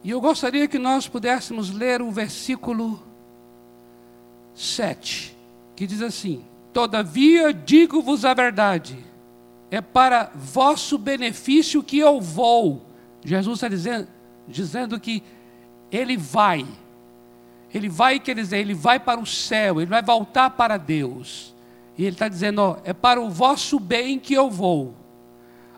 [0.08, 3.04] E eu gostaria que nós pudéssemos ler o versículo
[4.56, 5.36] 7,
[5.76, 8.98] que diz assim: Todavia digo-vos a verdade,
[9.70, 12.86] é para vosso benefício que eu vou.
[13.22, 14.08] Jesus está dizendo,
[14.48, 15.22] dizendo que
[15.92, 16.66] ele vai.
[17.74, 21.54] Ele vai, quer dizer, ele vai para o céu, ele vai voltar para Deus.
[21.98, 24.94] E ele está dizendo: ó, é para o vosso bem que eu vou.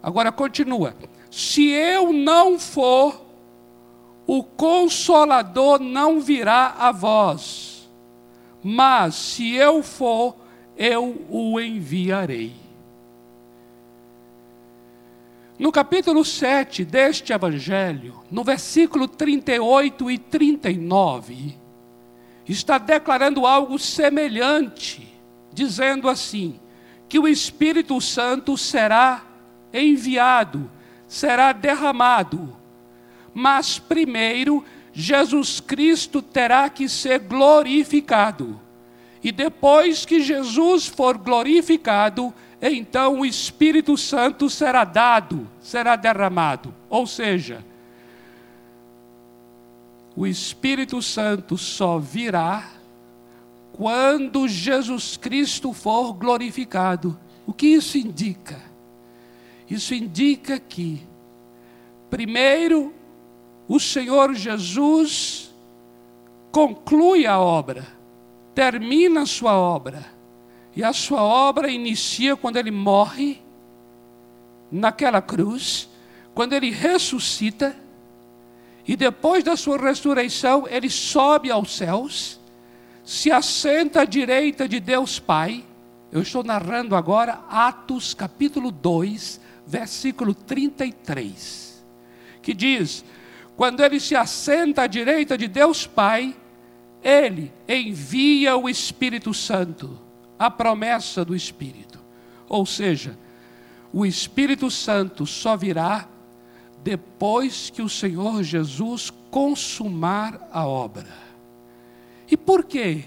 [0.04, 0.96] Agora continua:
[1.32, 3.29] se eu não for,
[4.32, 7.90] o consolador não virá a vós,
[8.62, 10.36] mas se eu for,
[10.78, 12.54] eu o enviarei.
[15.58, 21.58] No capítulo 7 deste evangelho, no versículo 38 e 39,
[22.48, 25.12] está declarando algo semelhante
[25.52, 26.60] dizendo assim:
[27.08, 29.24] que o Espírito Santo será
[29.74, 30.70] enviado,
[31.08, 32.59] será derramado,
[33.34, 34.64] mas primeiro
[34.94, 38.60] Jesus Cristo terá que ser glorificado.
[39.24, 46.74] E depois que Jesus for glorificado, então o Espírito Santo será dado, será derramado.
[46.90, 47.64] Ou seja,
[50.16, 52.70] o Espírito Santo só virá
[53.72, 57.18] quando Jesus Cristo for glorificado.
[57.46, 58.62] O que isso indica?
[59.70, 61.02] Isso indica que,
[62.10, 62.94] primeiro,
[63.70, 65.54] o Senhor Jesus
[66.52, 67.88] conclui a obra,
[68.54, 70.04] termina a sua obra,
[70.76, 73.40] e a sua obra inicia quando ele morre
[74.72, 75.88] naquela cruz,
[76.34, 77.76] quando ele ressuscita,
[78.88, 82.40] e depois da sua ressurreição, ele sobe aos céus
[83.10, 85.66] se assenta à direita de Deus Pai.
[86.12, 91.84] Eu estou narrando agora Atos capítulo 2, versículo 33,
[92.40, 93.04] que diz:
[93.60, 96.34] Quando ele se assenta à direita de Deus Pai,
[97.04, 100.00] ele envia o Espírito Santo,
[100.40, 102.00] a promessa do Espírito.
[102.48, 103.20] Ou seja,
[103.92, 106.08] o Espírito Santo só virá
[106.86, 111.14] depois que o Senhor Jesus consumar a obra.
[112.32, 113.04] E por quê?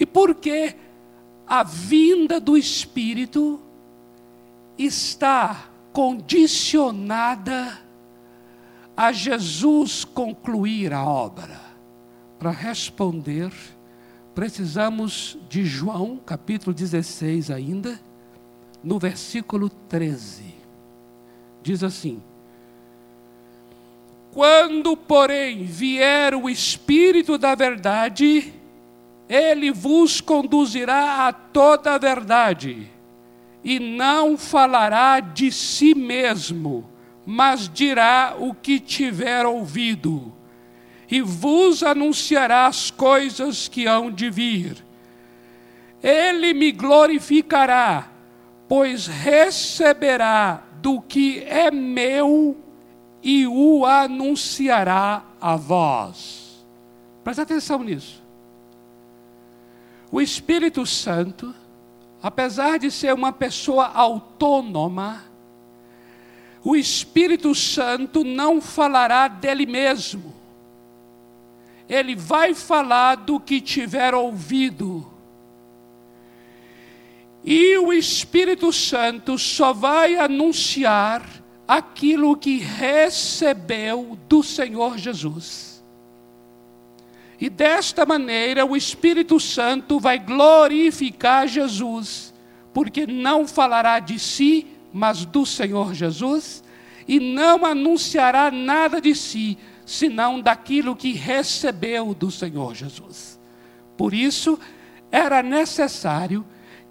[0.00, 0.74] E por que
[1.46, 3.60] a vinda do Espírito
[4.78, 7.81] está condicionada
[8.96, 11.60] a Jesus concluir a obra?
[12.38, 13.52] Para responder,
[14.34, 18.00] precisamos de João, capítulo 16 ainda,
[18.82, 20.54] no versículo 13.
[21.62, 22.20] Diz assim:
[24.32, 28.52] Quando, porém, vier o Espírito da Verdade,
[29.28, 32.90] ele vos conduzirá a toda a verdade,
[33.64, 36.91] e não falará de si mesmo,
[37.24, 40.32] mas dirá o que tiver ouvido,
[41.10, 44.84] e vos anunciará as coisas que hão de vir.
[46.02, 48.10] Ele me glorificará,
[48.66, 52.56] pois receberá do que é meu
[53.22, 56.66] e o anunciará a vós.
[57.22, 58.20] Presta atenção nisso.
[60.10, 61.54] O Espírito Santo,
[62.22, 65.22] apesar de ser uma pessoa autônoma,
[66.64, 70.34] o Espírito Santo não falará dele mesmo.
[71.88, 75.10] Ele vai falar do que tiver ouvido.
[77.44, 81.28] E o Espírito Santo só vai anunciar
[81.66, 85.82] aquilo que recebeu do Senhor Jesus.
[87.40, 92.32] E desta maneira o Espírito Santo vai glorificar Jesus,
[92.72, 96.62] porque não falará de si, mas do Senhor Jesus,
[97.06, 103.38] e não anunciará nada de si, senão daquilo que recebeu do Senhor Jesus.
[103.96, 104.58] Por isso,
[105.10, 106.44] era necessário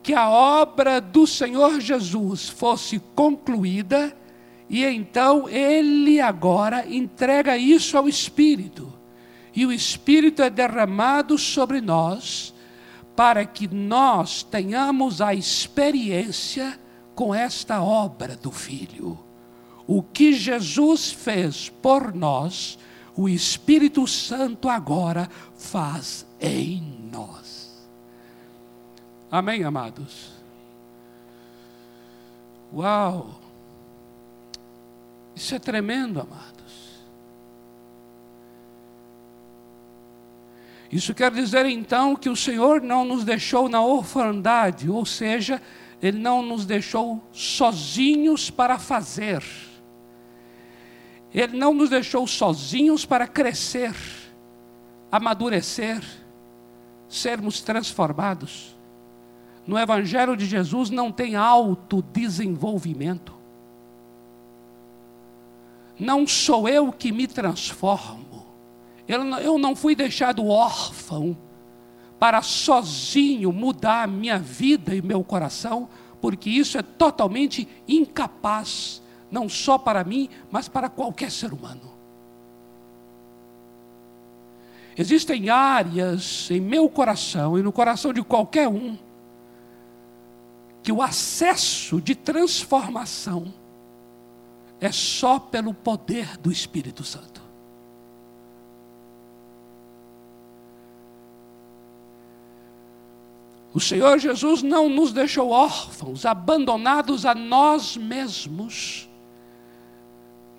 [0.03, 4.15] que a obra do Senhor Jesus fosse concluída,
[4.69, 9.01] e então ele agora entrega isso ao Espírito
[9.55, 12.53] e o Espírito é derramado sobre nós
[13.15, 16.79] para que nós tenhamos a experiência
[17.21, 19.15] com esta obra do Filho.
[19.85, 22.79] O que Jesus fez por nós,
[23.15, 26.81] o Espírito Santo agora faz em
[27.13, 27.87] nós.
[29.29, 30.31] Amém, amados?
[32.73, 33.39] Uau!
[35.35, 36.61] Isso é tremendo, amado.
[40.91, 45.61] Isso quer dizer então que o Senhor não nos deixou na orfandade, ou seja,
[46.01, 49.43] Ele não nos deixou sozinhos para fazer.
[51.33, 53.95] Ele não nos deixou sozinhos para crescer,
[55.11, 56.01] amadurecer,
[57.07, 58.75] sermos transformados.
[59.65, 63.33] No Evangelho de Jesus não tem autodesenvolvimento.
[65.99, 68.31] Não sou eu que me transformo
[69.17, 71.37] eu não fui deixado órfão
[72.21, 75.89] para sozinho mudar minha vida e meu coração,
[76.21, 79.01] porque isso é totalmente incapaz,
[79.31, 81.81] não só para mim, mas para qualquer ser humano.
[84.95, 88.95] Existem áreas em meu coração e no coração de qualquer um
[90.83, 93.51] que o acesso de transformação
[94.79, 97.40] é só pelo poder do Espírito Santo.
[103.73, 109.07] O Senhor Jesus não nos deixou órfãos, abandonados a nós mesmos.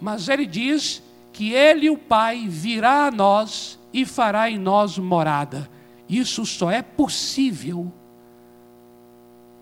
[0.00, 1.02] Mas Ele diz
[1.32, 5.70] que Ele, o Pai, virá a nós e fará em nós morada.
[6.08, 7.92] Isso só é possível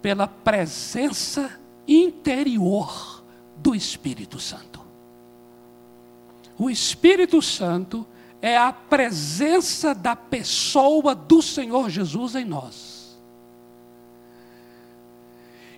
[0.01, 3.23] pela presença interior
[3.57, 4.81] do Espírito Santo.
[6.57, 8.07] O Espírito Santo
[8.41, 13.00] é a presença da pessoa do Senhor Jesus em nós.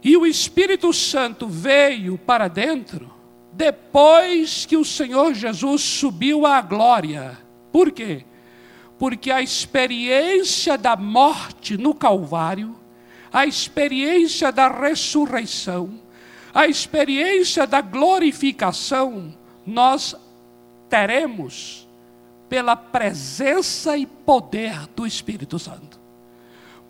[0.03, 3.13] E o Espírito Santo veio para dentro
[3.53, 7.39] depois que o Senhor Jesus subiu à glória.
[7.71, 8.25] Por quê?
[8.99, 12.75] Porque a experiência da morte no Calvário,
[13.33, 16.01] a experiência da ressurreição,
[16.55, 19.35] a experiência da glorificação,
[19.65, 20.17] nós
[20.89, 21.89] teremos
[22.49, 26.01] pela presença e poder do Espírito Santo.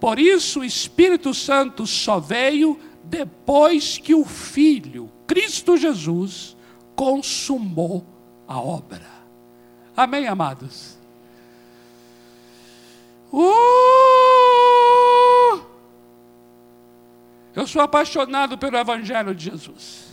[0.01, 6.57] Por isso o Espírito Santo só veio depois que o Filho, Cristo Jesus,
[6.95, 8.05] consumou
[8.47, 9.07] a obra.
[9.97, 10.99] Amém, amados?
[13.33, 13.43] Uh!
[17.55, 20.13] Eu sou apaixonado pelo Evangelho de Jesus.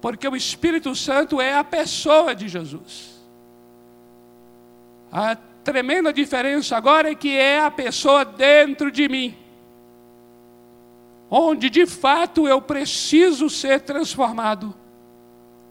[0.00, 3.20] Porque o Espírito Santo é a pessoa de Jesus.
[5.12, 9.36] A tremenda diferença agora é que é a pessoa dentro de mim.
[11.30, 14.74] Onde de fato eu preciso ser transformado.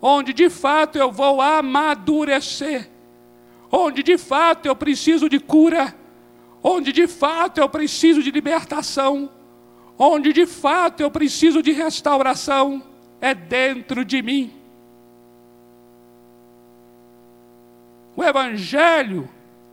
[0.02, 2.90] Onde de fato eu vou amadurecer.
[3.70, 5.94] Onde de fato eu preciso de cura.
[6.64, 9.30] Onde de fato eu preciso de libertação.
[9.98, 12.82] Onde de fato eu preciso de restauração.
[13.20, 14.54] É dentro de mim.
[18.16, 19.30] O Evangelho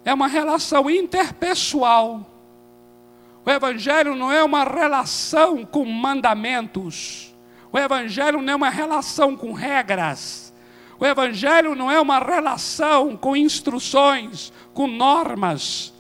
[0.07, 2.25] é uma relação interpessoal.
[3.45, 7.35] O Evangelho não é uma relação com mandamentos.
[7.73, 10.55] O Evangelho não é uma relação com regras.
[10.97, 15.93] O Evangelho não é uma relação com instruções, com normas.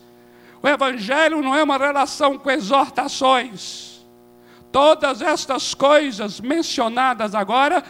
[0.62, 4.06] O Evangelho não é uma relação com exortações.
[4.70, 7.82] Todas estas coisas mencionadas agora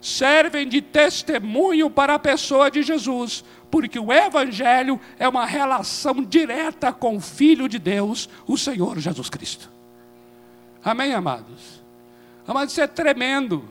[0.00, 3.42] servem de testemunho para a pessoa de Jesus,
[3.74, 9.28] porque o Evangelho é uma relação direta com o Filho de Deus, o Senhor Jesus
[9.28, 9.68] Cristo.
[10.84, 11.82] Amém, amados?
[12.46, 13.68] Amados, isso é tremendo.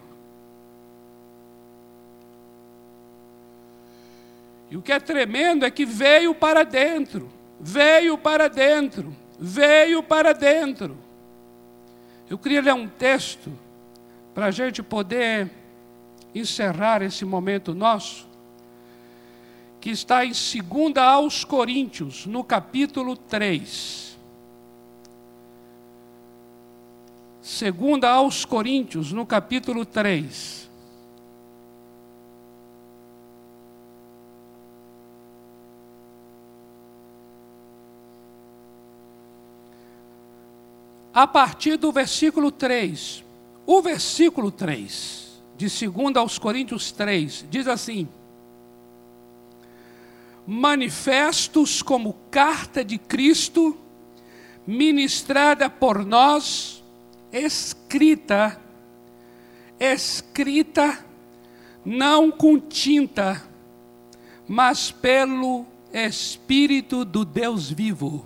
[4.69, 10.33] E o que é tremendo é que veio para dentro, veio para dentro, veio para
[10.33, 10.97] dentro.
[12.29, 13.57] Eu queria ler um texto
[14.35, 15.49] para a gente poder
[16.35, 18.32] encerrar esse momento nosso
[19.83, 24.17] que está em 2 aos Coríntios, no capítulo 3.
[27.41, 30.69] 2 aos Coríntios, no capítulo 3.
[41.13, 43.21] A partir do versículo 3.
[43.65, 48.07] O versículo 3, de 2 aos Coríntios 3, diz assim:
[50.45, 53.77] manifestos como carta de Cristo,
[54.65, 56.83] ministrada por nós,
[57.31, 58.59] escrita,
[59.79, 61.05] escrita
[61.85, 63.41] não com tinta,
[64.47, 68.25] mas pelo Espírito do Deus vivo,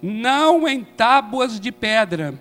[0.00, 2.38] não em tábuas de pedra,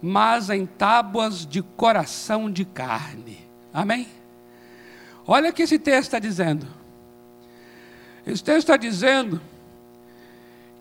[0.00, 3.38] mas em tábuas de coração de carne.
[3.72, 4.06] Amém?
[5.26, 6.77] Olha o que esse texto está dizendo.
[8.28, 9.40] Esse texto está dizendo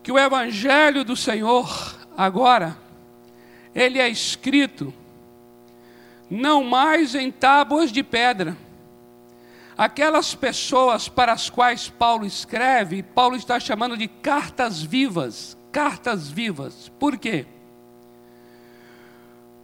[0.03, 2.77] que o Evangelho do Senhor, agora,
[3.73, 4.93] ele é escrito
[6.29, 8.57] não mais em tábuas de pedra.
[9.77, 16.91] Aquelas pessoas para as quais Paulo escreve, Paulo está chamando de cartas vivas, cartas vivas.
[16.99, 17.45] Por quê?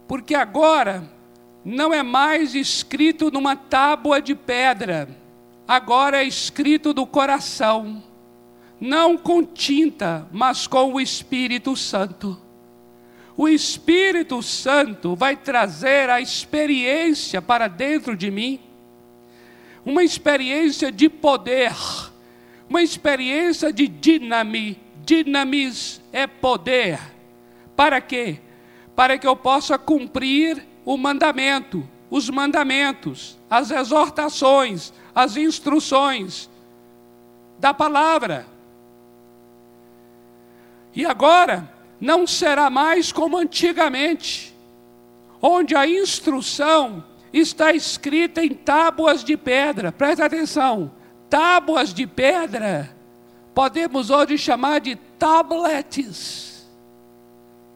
[0.08, 1.04] Porque agora
[1.62, 5.22] não é mais escrito numa tábua de pedra,
[5.66, 8.02] agora é escrito do coração,
[8.80, 12.40] não com tinta, mas com o Espírito Santo.
[13.36, 18.60] O Espírito Santo vai trazer a experiência para dentro de mim,
[19.84, 21.74] uma experiência de poder,
[22.68, 24.78] uma experiência de dinami.
[25.04, 26.98] Dinamis é poder.
[27.76, 28.38] Para quê?
[28.96, 36.48] Para que eu possa cumprir o mandamento, os mandamentos, as exortações, as instruções
[37.58, 38.46] da palavra.
[40.94, 44.54] E agora não será mais como antigamente,
[45.40, 49.92] onde a instrução está escrita em tábuas de pedra.
[49.92, 50.90] Presta atenção,
[51.28, 52.94] tábuas de pedra
[53.54, 56.68] podemos hoje chamar de tablets.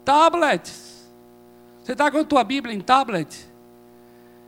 [0.05, 1.09] Tablets.
[1.83, 3.49] Você está com a tua Bíblia em tablet?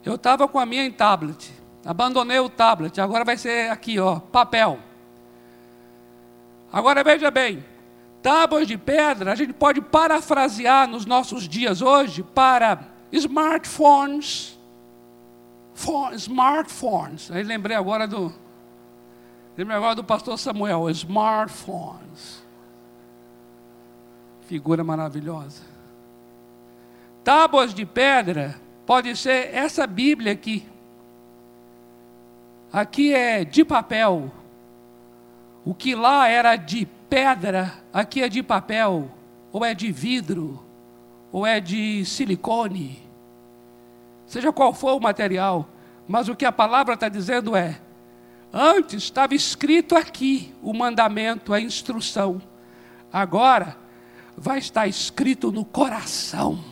[0.05, 1.51] Eu estava com a minha em tablet.
[1.85, 4.79] Abandonei o tablet, agora vai ser aqui, ó, papel.
[6.73, 7.65] Agora veja bem,
[8.23, 14.59] tábuas de pedra, a gente pode parafrasear nos nossos dias hoje para smartphones.
[15.75, 17.31] Phone, smartphones.
[17.31, 18.33] Aí lembrei agora do
[19.57, 22.43] lembrei agora do pastor Samuel, smartphones.
[24.43, 25.63] Figura maravilhosa.
[27.25, 30.69] Tábuas de pedra pode ser essa Bíblia aqui.
[32.73, 34.31] Aqui é de papel.
[35.65, 39.11] O que lá era de pedra, aqui é de papel,
[39.53, 40.65] ou é de vidro,
[41.33, 43.03] ou é de silicone.
[44.27, 45.69] Seja qual for o material,
[46.07, 47.81] mas o que a palavra está dizendo é:
[48.53, 52.41] antes estava escrito aqui o mandamento, a instrução,
[53.13, 53.77] agora
[54.37, 56.65] vai estar escrito no coração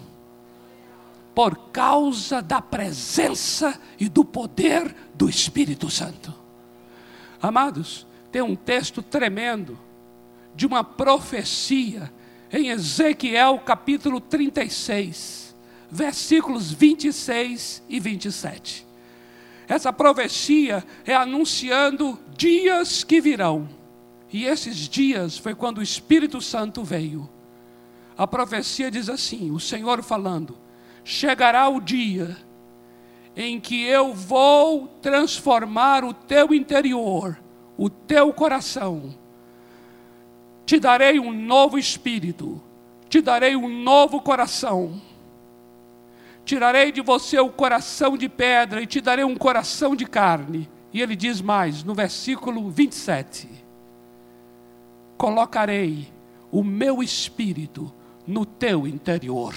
[1.39, 6.35] por causa da presença e do poder do Espírito Santo.
[7.41, 9.79] Amados, tem um texto tremendo
[10.53, 12.13] de uma profecia
[12.51, 15.55] em Ezequiel capítulo 36,
[15.89, 18.85] versículos 26 e 27.
[19.69, 23.69] Essa profecia é anunciando dias que virão.
[24.33, 27.31] E esses dias foi quando o Espírito Santo veio.
[28.17, 30.67] A profecia diz assim: o Senhor falando,
[31.09, 32.37] chegará o dia
[33.35, 37.41] em que eu vou transformar o teu interior,
[37.79, 39.15] o teu coração.
[40.67, 42.61] Te darei um novo espírito,
[43.09, 45.01] te darei um novo coração.
[46.45, 50.69] Tirarei de você o coração de pedra e te darei um coração de carne.
[50.93, 53.49] E ele diz mais, no versículo 27:
[55.17, 56.13] Colocarei
[56.51, 57.91] o meu espírito
[58.27, 59.55] no teu interior,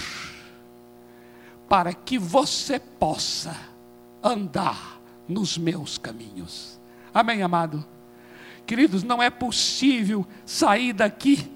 [1.72, 3.56] para que você possa
[4.22, 6.78] andar nos meus caminhos.
[7.14, 7.82] Amém, amado?
[8.66, 11.50] Queridos, não é possível sair daqui,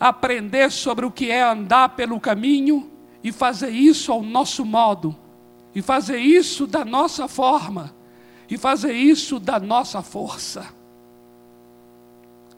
[0.00, 2.90] aprender sobre o que é andar pelo caminho
[3.22, 5.14] e fazer isso ao nosso modo,
[5.72, 7.94] e fazer isso da nossa forma,
[8.50, 10.66] e fazer isso da nossa força.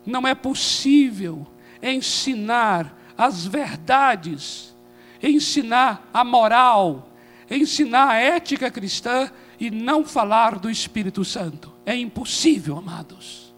[0.07, 1.47] Não é possível
[1.83, 4.75] ensinar as verdades,
[5.23, 7.09] ensinar a moral,
[7.51, 11.73] ensinar a ética cristã e não falar do Espírito Santo.
[11.85, 13.55] É impossível, amados.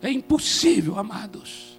[0.00, 1.78] É impossível, amados.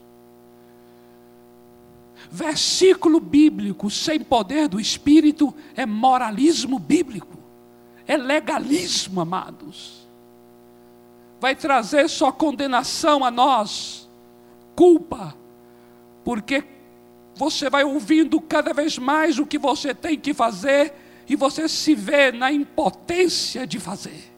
[2.31, 7.39] Versículo bíblico sem poder do Espírito é moralismo bíblico,
[8.05, 10.07] é legalismo, amados.
[11.39, 14.07] Vai trazer só condenação a nós,
[14.75, 15.35] culpa,
[16.23, 16.63] porque
[17.39, 20.93] você vai ouvindo cada vez mais o que você tem que fazer
[21.25, 24.29] e você se vê na impotência de fazer.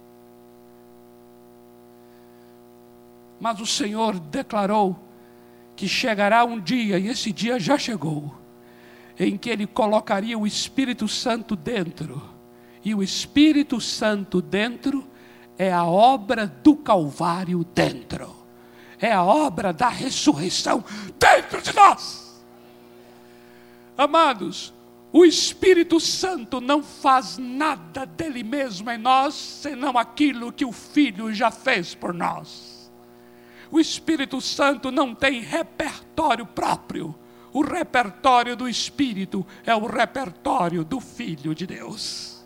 [3.40, 4.96] Mas o Senhor declarou
[5.76, 8.36] que chegará um dia, e esse dia já chegou,
[9.20, 12.22] em que Ele colocaria o Espírito Santo dentro,
[12.86, 15.08] e o Espírito Santo dentro
[15.58, 18.42] é a obra do Calvário dentro
[19.02, 20.86] é a obra da ressurreição
[21.18, 22.31] dentro de nós.
[23.98, 24.74] Amados,
[25.14, 31.34] o Espírito Santo não faz nada dele mesmo em nós, senão aquilo que o Filho
[31.34, 32.92] já fez por nós.
[33.70, 37.16] O Espírito Santo não tem repertório próprio.
[37.54, 42.46] O repertório do Espírito é o repertório do Filho de Deus.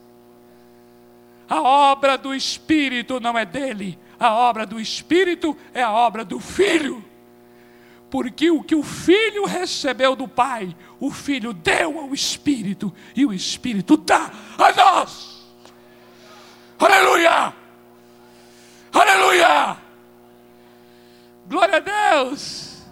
[1.48, 6.40] A obra do Espírito não é dele, a obra do Espírito é a obra do
[6.40, 7.04] Filho.
[8.16, 13.34] Porque o que o Filho recebeu do Pai, o Filho deu ao Espírito, e o
[13.34, 15.46] Espírito dá a nós.
[16.80, 17.54] Aleluia!
[18.94, 19.78] Aleluia!
[21.46, 22.86] Glória a Deus!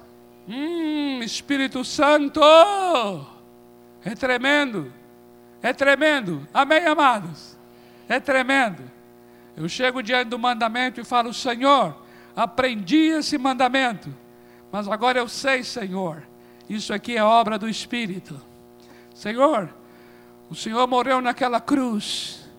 [0.46, 2.42] Hum, Espírito Santo!
[4.04, 4.92] É tremendo,
[5.62, 6.46] é tremendo.
[6.54, 7.58] Amém, amados?
[8.10, 8.84] É tremendo.
[9.56, 11.96] Eu chego diante do mandamento e falo: Senhor,
[12.36, 14.14] aprendi esse mandamento,
[14.74, 16.24] mas agora eu sei, Senhor,
[16.68, 18.42] isso aqui é obra do Espírito.
[19.14, 19.72] Senhor,
[20.50, 22.50] o Senhor morreu naquela cruz,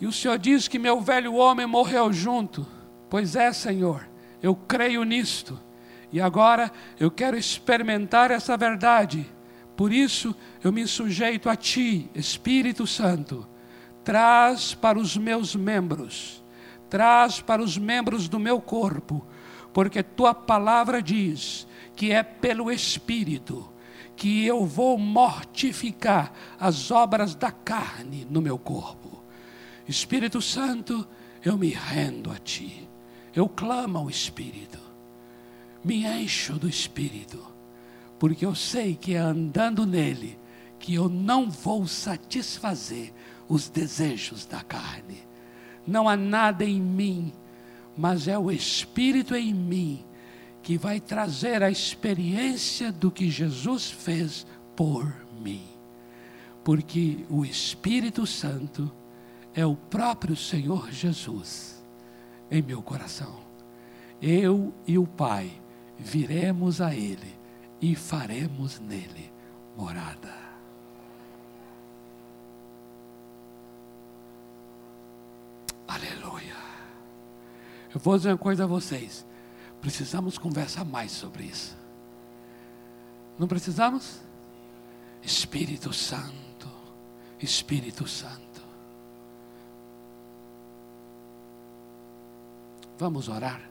[0.00, 2.64] e o Senhor diz que meu velho homem morreu junto.
[3.10, 4.08] Pois é, Senhor,
[4.40, 5.58] eu creio nisto,
[6.12, 9.26] e agora eu quero experimentar essa verdade.
[9.76, 10.32] Por isso
[10.62, 13.50] eu me sujeito a Ti, Espírito Santo
[14.04, 16.42] traz para os meus membros,
[16.88, 19.24] traz para os membros do meu corpo,
[19.72, 23.70] porque tua palavra diz que é pelo Espírito
[24.16, 29.22] que eu vou mortificar as obras da carne no meu corpo.
[29.88, 31.08] Espírito Santo,
[31.42, 32.86] eu me rendo a ti,
[33.34, 34.78] eu clamo ao Espírito,
[35.82, 37.42] me encho do Espírito,
[38.18, 40.38] porque eu sei que é andando nele
[40.78, 43.14] que eu não vou satisfazer
[43.48, 45.18] os desejos da carne.
[45.86, 47.32] Não há nada em mim,
[48.00, 50.02] mas é o Espírito em mim
[50.62, 55.62] que vai trazer a experiência do que Jesus fez por mim.
[56.64, 58.90] Porque o Espírito Santo
[59.54, 61.84] é o próprio Senhor Jesus
[62.50, 63.38] em meu coração.
[64.20, 65.50] Eu e o Pai
[65.98, 67.38] viremos a Ele
[67.82, 69.30] e faremos nele
[69.76, 70.39] morada.
[77.92, 79.26] Eu vou dizer uma coisa a vocês.
[79.80, 81.76] Precisamos conversar mais sobre isso.
[83.38, 84.20] Não precisamos?
[85.22, 86.68] Espírito Santo,
[87.40, 88.60] Espírito Santo.
[92.98, 93.70] Vamos orar.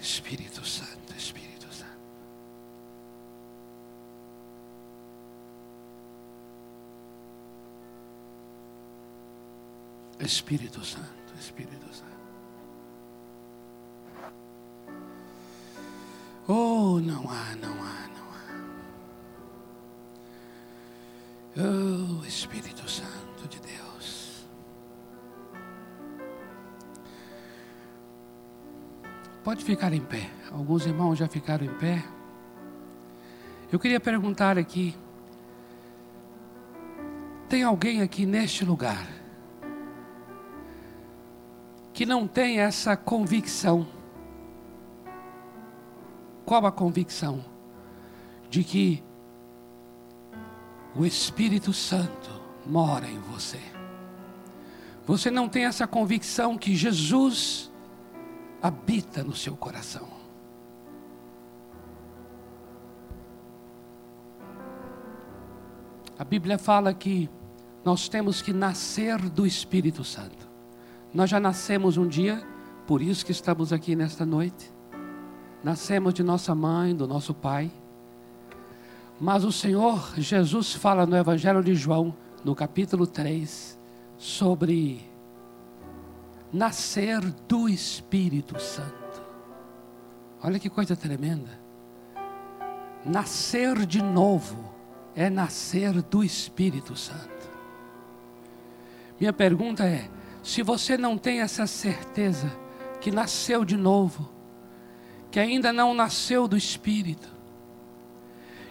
[0.00, 0.87] Espírito Santo,
[10.28, 12.12] Espírito Santo, Espírito Santo.
[16.46, 18.44] Oh, não há, não há, não há.
[21.56, 24.44] Oh, Espírito Santo de Deus.
[29.42, 30.28] Pode ficar em pé.
[30.52, 32.04] Alguns irmãos já ficaram em pé.
[33.72, 34.94] Eu queria perguntar aqui:
[37.48, 39.17] tem alguém aqui neste lugar
[41.98, 43.84] que não tem essa convicção?
[46.46, 47.44] Qual a convicção?
[48.48, 49.02] De que
[50.94, 52.30] o Espírito Santo
[52.64, 53.58] mora em você.
[55.08, 57.68] Você não tem essa convicção que Jesus
[58.62, 60.06] habita no seu coração.
[66.16, 67.28] A Bíblia fala que
[67.84, 70.47] nós temos que nascer do Espírito Santo.
[71.12, 72.42] Nós já nascemos um dia,
[72.86, 74.72] por isso que estamos aqui nesta noite.
[75.64, 77.70] Nascemos de nossa mãe, do nosso pai.
[79.20, 83.78] Mas o Senhor Jesus fala no Evangelho de João, no capítulo 3,
[84.16, 85.00] sobre
[86.52, 89.22] nascer do Espírito Santo.
[90.42, 91.58] Olha que coisa tremenda.
[93.04, 94.72] Nascer de novo
[95.16, 97.50] é nascer do Espírito Santo.
[99.18, 100.08] Minha pergunta é:
[100.42, 102.50] se você não tem essa certeza
[103.00, 104.28] que nasceu de novo,
[105.30, 107.28] que ainda não nasceu do Espírito.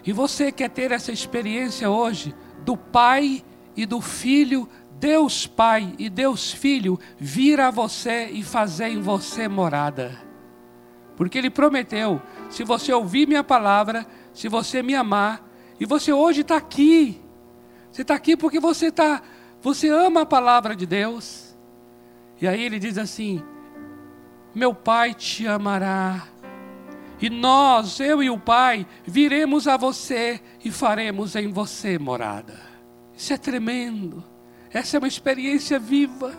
[0.04, 3.44] E você quer ter essa experiência hoje do Pai
[3.76, 9.48] e do Filho, Deus Pai e Deus Filho, vir a você e fazer em você
[9.48, 10.18] morada.
[11.16, 15.46] Porque Ele prometeu: se você ouvir minha palavra, se você me amar,
[15.80, 17.20] e você hoje está aqui,
[17.90, 19.22] você está aqui porque você está,
[19.60, 21.47] você ama a palavra de Deus.
[22.40, 23.42] E aí Ele diz assim:
[24.54, 26.28] meu Pai te amará
[27.20, 32.60] e nós, eu e o Pai, viremos a você e faremos em você morada.
[33.16, 34.22] Isso é tremendo.
[34.70, 36.32] Essa é uma experiência viva.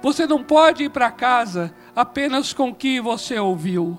[0.00, 3.98] Você não pode ir para casa apenas com o que você ouviu.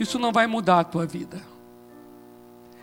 [0.00, 1.40] Isso não vai mudar a tua vida.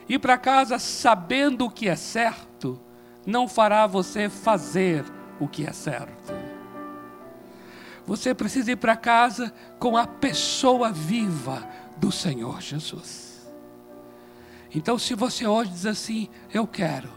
[0.07, 2.79] Ir para casa sabendo o que é certo
[3.25, 5.03] não fará você fazer
[5.39, 6.40] o que é certo.
[8.11, 13.49] Você precisa ir para casa com a pessoa viva do Senhor Jesus.
[14.75, 17.07] Então, se você hoje diz assim: Eu quero,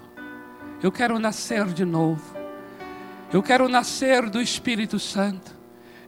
[0.80, 2.22] eu quero nascer de novo,
[3.32, 5.50] eu quero nascer do Espírito Santo,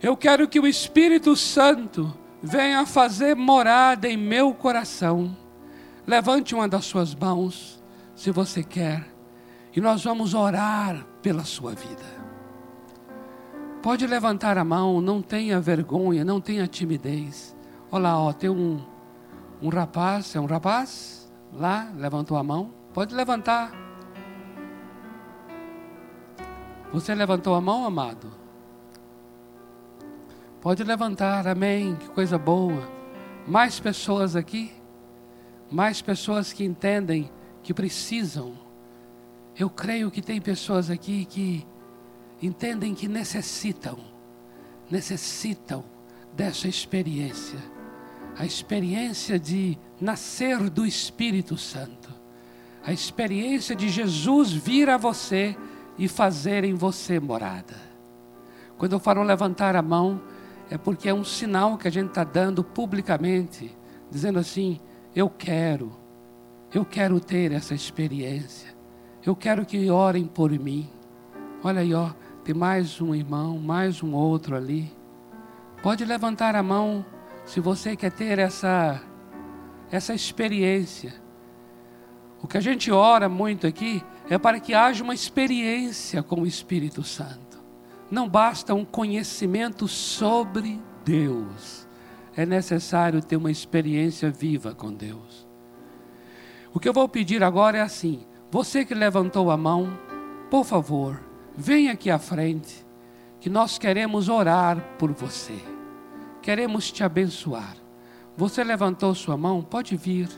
[0.00, 5.36] eu quero que o Espírito Santo venha fazer morada em meu coração.
[6.06, 7.82] Levante uma das suas mãos,
[8.14, 9.04] se você quer,
[9.74, 12.15] e nós vamos orar pela sua vida.
[13.86, 17.56] Pode levantar a mão, não tenha vergonha, não tenha timidez.
[17.88, 18.84] Olha lá, ó, tem um,
[19.62, 21.32] um rapaz, é um rapaz?
[21.52, 22.74] Lá, levantou a mão.
[22.92, 23.70] Pode levantar.
[26.92, 28.28] Você levantou a mão, amado?
[30.60, 31.94] Pode levantar, amém.
[31.94, 32.90] Que coisa boa.
[33.46, 34.72] Mais pessoas aqui,
[35.70, 37.30] mais pessoas que entendem
[37.62, 38.54] que precisam.
[39.56, 41.64] Eu creio que tem pessoas aqui que
[42.42, 43.98] entendem que necessitam,
[44.90, 45.84] necessitam
[46.34, 47.76] dessa experiência
[48.38, 52.14] a experiência de nascer do Espírito Santo,
[52.84, 55.56] a experiência de Jesus vir a você
[55.98, 57.74] e fazer em você morada.
[58.76, 60.20] Quando eu falo levantar a mão,
[60.70, 63.74] é porque é um sinal que a gente está dando publicamente,
[64.10, 64.78] dizendo assim:
[65.14, 65.96] eu quero,
[66.74, 68.74] eu quero ter essa experiência,
[69.24, 70.90] eu quero que orem por mim.
[71.64, 72.10] Olha aí, ó,
[72.46, 74.88] tem mais um irmão, mais um outro ali.
[75.82, 77.04] Pode levantar a mão
[77.44, 79.02] se você quer ter essa,
[79.90, 81.12] essa experiência,
[82.40, 86.46] o que a gente ora muito aqui é para que haja uma experiência com o
[86.46, 87.58] Espírito Santo.
[88.08, 91.88] Não basta um conhecimento sobre Deus,
[92.36, 95.48] é necessário ter uma experiência viva com Deus.
[96.72, 99.98] O que eu vou pedir agora é assim: você que levantou a mão,
[100.48, 101.25] por favor,
[101.56, 102.84] venha aqui à frente,
[103.40, 105.76] que nós queremos orar por você
[106.46, 107.76] queremos te abençoar.
[108.36, 109.64] Você levantou sua mão?
[109.64, 110.28] Pode vir.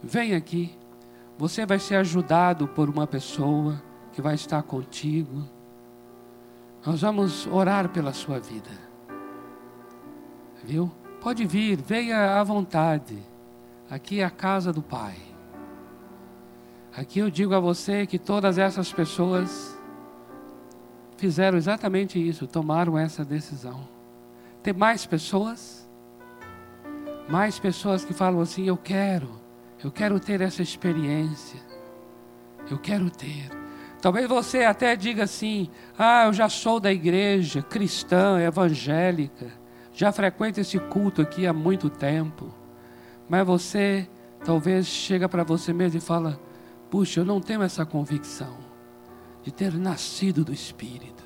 [0.00, 0.72] Vem aqui.
[1.36, 3.82] Você vai ser ajudado por uma pessoa
[4.12, 5.42] que vai estar contigo.
[6.86, 8.70] Nós vamos orar pela sua vida.
[10.62, 10.92] Viu?
[11.20, 13.18] Pode vir, venha à vontade.
[13.90, 15.16] Aqui é a casa do Pai.
[16.96, 19.75] Aqui eu digo a você que todas essas pessoas
[21.16, 23.88] fizeram exatamente isso, tomaram essa decisão.
[24.62, 25.88] Tem mais pessoas?
[27.28, 29.40] Mais pessoas que falam assim: eu quero,
[29.82, 31.60] eu quero ter essa experiência.
[32.70, 33.50] Eu quero ter.
[34.00, 39.52] Talvez você até diga assim: ah, eu já sou da igreja cristã, evangélica,
[39.92, 42.52] já frequento esse culto aqui há muito tempo.
[43.28, 44.08] Mas você
[44.44, 46.40] talvez chega para você mesmo e fala:
[46.90, 48.65] puxa, eu não tenho essa convicção
[49.46, 51.22] de ter nascido do Espírito,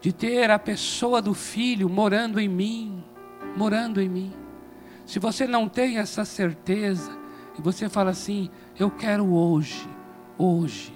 [0.00, 3.04] de ter a pessoa do Filho morando em mim,
[3.56, 4.32] morando em mim.
[5.06, 7.16] Se você não tem essa certeza,
[7.56, 9.88] e você fala assim: eu quero hoje,
[10.36, 10.92] hoje,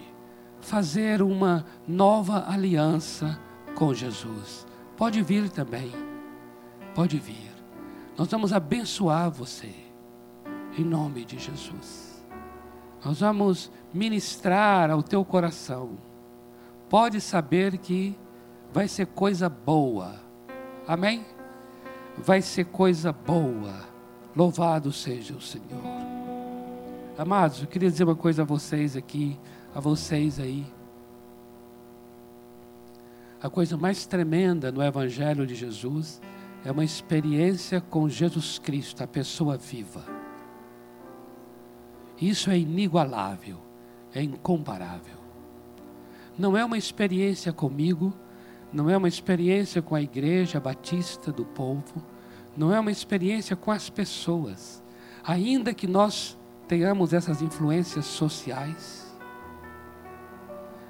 [0.61, 3.39] fazer uma nova aliança
[3.77, 4.67] com Jesus.
[4.97, 5.93] Pode vir também,
[6.97, 7.53] pode vir.
[8.19, 9.73] Nós vamos abençoar você,
[10.77, 12.27] em nome de Jesus.
[13.05, 16.13] Nós vamos ministrar ao teu coração.
[16.89, 18.17] Pode saber que
[18.73, 20.15] vai ser coisa boa.
[20.87, 21.25] Amém?
[22.19, 23.75] Vai ser coisa boa.
[24.37, 25.83] Louvado seja o Senhor.
[27.17, 29.39] Amados, eu queria dizer uma coisa a vocês aqui,
[29.75, 30.67] a vocês aí.
[33.41, 36.21] A coisa mais tremenda no Evangelho de Jesus
[36.65, 40.05] é uma experiência com Jesus Cristo, a pessoa viva.
[42.21, 43.59] Isso é inigualável,
[44.15, 45.24] é incomparável.
[46.37, 48.13] Não é uma experiência comigo,
[48.73, 52.03] não é uma experiência com a igreja batista do povo,
[52.57, 54.83] não é uma experiência com as pessoas.
[55.23, 59.15] Ainda que nós tenhamos essas influências sociais,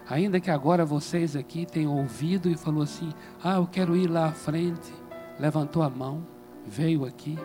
[0.09, 3.11] ainda que agora vocês aqui tenham ouvido e falou assim:
[3.43, 4.93] "Ah, eu quero ir lá à frente",
[5.39, 6.27] levantou a mão,
[6.67, 7.39] veio aqui.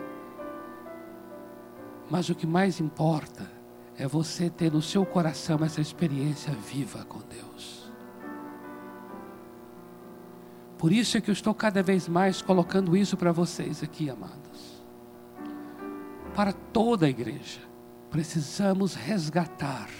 [2.08, 3.48] Mas o que mais importa
[3.96, 7.79] é você ter no seu coração essa experiência viva com Deus.
[10.80, 14.82] Por isso é que eu estou cada vez mais colocando isso para vocês aqui, amados.
[16.34, 17.60] Para toda a igreja,
[18.10, 19.90] precisamos resgatar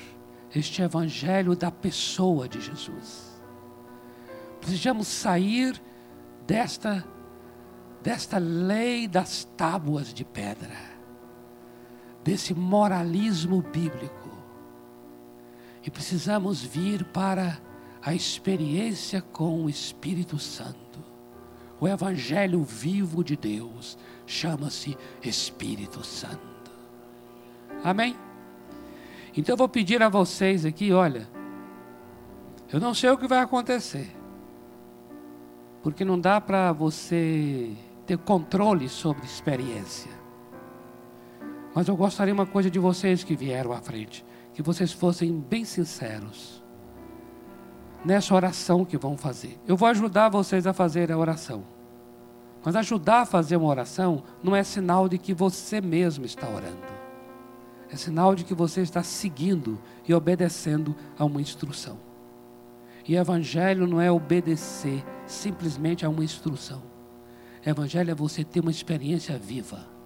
[0.56, 3.42] este evangelho da pessoa de Jesus.
[4.58, 5.78] Precisamos sair
[6.46, 7.06] desta
[8.02, 10.78] desta lei das tábuas de pedra
[12.24, 14.30] desse moralismo bíblico.
[15.84, 17.60] E precisamos vir para
[18.02, 20.78] a experiência com o Espírito Santo.
[21.78, 26.70] O Evangelho vivo de Deus chama-se Espírito Santo.
[27.82, 28.16] Amém?
[29.36, 31.28] Então eu vou pedir a vocês aqui, olha,
[32.72, 34.10] eu não sei o que vai acontecer,
[35.82, 37.74] porque não dá para você
[38.06, 40.10] ter controle sobre experiência.
[41.74, 45.64] Mas eu gostaria uma coisa de vocês que vieram à frente, que vocês fossem bem
[45.64, 46.59] sinceros
[48.04, 49.58] nessa oração que vão fazer.
[49.66, 51.64] Eu vou ajudar vocês a fazer a oração.
[52.64, 56.90] Mas ajudar a fazer uma oração não é sinal de que você mesmo está orando.
[57.90, 61.98] É sinal de que você está seguindo e obedecendo a uma instrução.
[63.08, 66.82] E evangelho não é obedecer simplesmente a uma instrução.
[67.64, 70.00] Evangelho é você ter uma experiência viva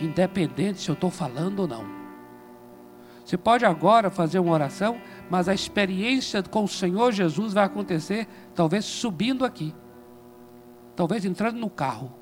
[0.00, 1.84] independente se eu estou falando ou não.
[3.24, 4.98] Você pode agora fazer uma oração,
[5.30, 9.74] mas a experiência com o Senhor Jesus vai acontecer talvez subindo aqui,
[10.96, 12.12] talvez entrando no carro,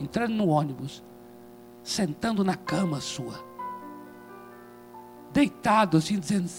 [0.00, 1.02] entrando no ônibus,
[1.82, 3.44] sentando na cama sua,
[5.32, 6.50] deitado assim, dizendo: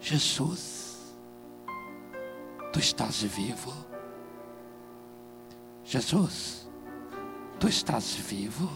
[0.00, 1.16] Jesus,
[2.72, 3.72] tu estás vivo.
[5.84, 6.68] Jesus,
[7.58, 8.68] tu estás vivo.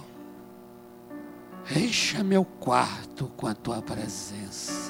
[1.74, 4.87] Encha meu quarto com a tua presença.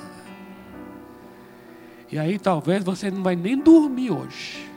[2.11, 4.68] E aí talvez você não vai nem dormir hoje.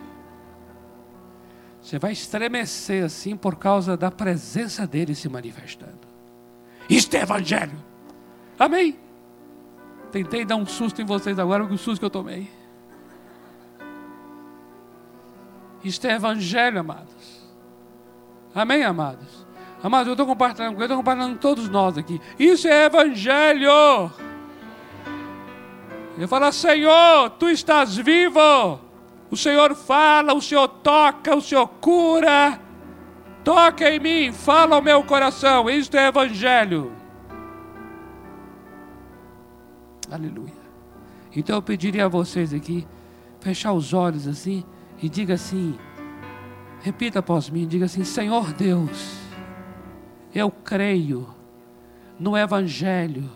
[1.81, 5.99] Você vai estremecer assim por causa da presença dele se manifestando.
[6.89, 7.77] Isto é evangelho.
[8.59, 8.99] Amém?
[10.11, 12.49] Tentei dar um susto em vocês agora com o susto que eu tomei.
[15.83, 17.41] Isto é evangelho, amados.
[18.53, 19.47] Amém, amados?
[19.81, 22.21] Amados, eu estou compartilhando, eu estou compartilhando com todos nós aqui.
[22.37, 24.11] Isso é evangelho.
[26.21, 28.79] Eu falo, Senhor, tu estás vivo.
[29.31, 32.61] O Senhor fala, o Senhor toca, o Senhor cura.
[33.43, 35.67] Toca em mim, fala ao meu coração.
[35.67, 36.91] Isto é evangelho.
[40.11, 40.53] Aleluia.
[41.35, 42.87] Então eu pediria a vocês aqui,
[43.39, 44.63] fechar os olhos assim
[45.01, 45.75] e diga assim,
[46.81, 49.17] repita após mim, diga assim: Senhor Deus,
[50.35, 51.27] eu creio
[52.19, 53.27] no Evangelho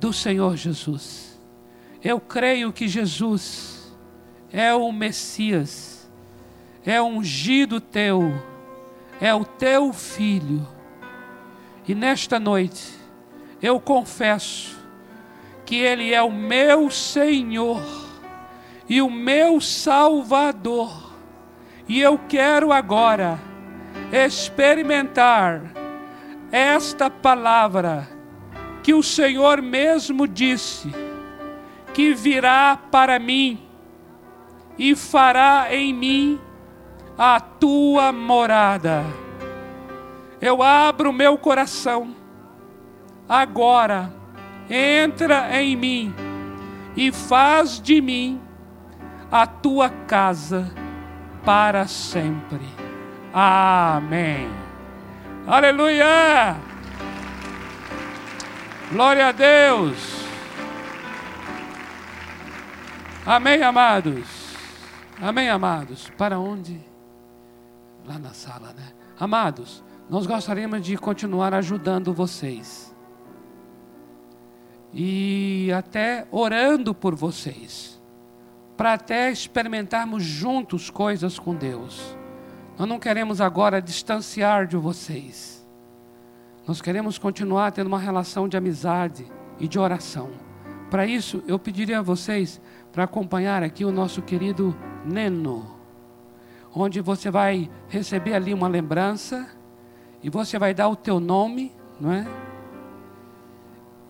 [0.00, 1.31] do Senhor Jesus.
[2.04, 3.94] Eu creio que Jesus
[4.52, 6.10] é o Messias,
[6.84, 8.32] é o ungido teu,
[9.20, 10.66] é o teu filho.
[11.86, 12.92] E nesta noite
[13.60, 14.76] eu confesso
[15.64, 17.80] que Ele é o meu Senhor
[18.88, 21.12] e o meu Salvador.
[21.88, 23.38] E eu quero agora
[24.12, 25.62] experimentar
[26.50, 28.08] esta palavra
[28.82, 30.90] que o Senhor mesmo disse,
[31.92, 33.60] que virá para mim
[34.78, 36.40] e fará em mim
[37.16, 39.04] a tua morada.
[40.40, 42.14] Eu abro meu coração
[43.28, 44.12] agora,
[44.68, 46.14] entra em mim
[46.96, 48.40] e faz de mim
[49.30, 50.70] a tua casa
[51.44, 52.60] para sempre.
[53.32, 54.48] Amém.
[55.46, 56.56] Aleluia!
[58.92, 60.21] Glória a Deus!
[63.24, 64.26] Amém, amados?
[65.20, 66.10] Amém, amados?
[66.18, 66.80] Para onde?
[68.04, 68.92] Lá na sala, né?
[69.18, 72.92] Amados, nós gostaríamos de continuar ajudando vocês.
[74.92, 78.02] E até orando por vocês.
[78.76, 82.16] Para até experimentarmos juntos coisas com Deus.
[82.76, 85.64] Nós não queremos agora distanciar de vocês.
[86.66, 89.24] Nós queremos continuar tendo uma relação de amizade
[89.60, 90.30] e de oração.
[90.90, 92.60] Para isso, eu pediria a vocês
[92.92, 95.66] para acompanhar aqui o nosso querido Neno,
[96.74, 99.48] onde você vai receber ali uma lembrança
[100.22, 102.26] e você vai dar o teu nome, não é?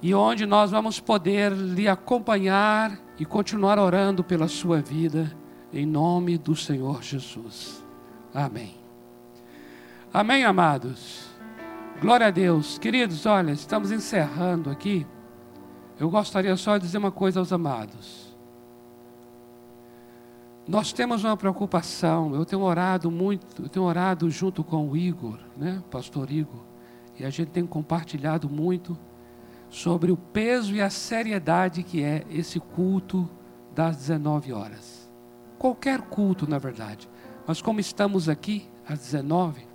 [0.03, 5.33] E onde nós vamos poder lhe acompanhar e continuar orando pela sua vida,
[5.73, 7.83] em nome do Senhor Jesus.
[8.35, 8.75] Amém.
[10.13, 11.31] Amém, amados.
[12.01, 12.79] Glória a Deus.
[12.79, 15.07] Queridos, olha, estamos encerrando aqui.
[16.01, 18.32] Eu gostaria só de dizer uma coisa aos amados.
[20.73, 22.35] Nós temos uma preocupação.
[22.35, 26.63] Eu tenho orado muito, eu tenho orado junto com o Igor, né, pastor Igor,
[27.21, 28.99] e a gente tem compartilhado muito
[29.69, 33.29] sobre o peso e a seriedade que é esse culto
[33.75, 35.11] das 19 horas.
[35.59, 37.07] Qualquer culto, na verdade.
[37.47, 39.67] Mas como estamos aqui às 19,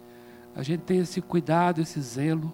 [0.56, 2.52] a gente tem esse cuidado, esse zelo.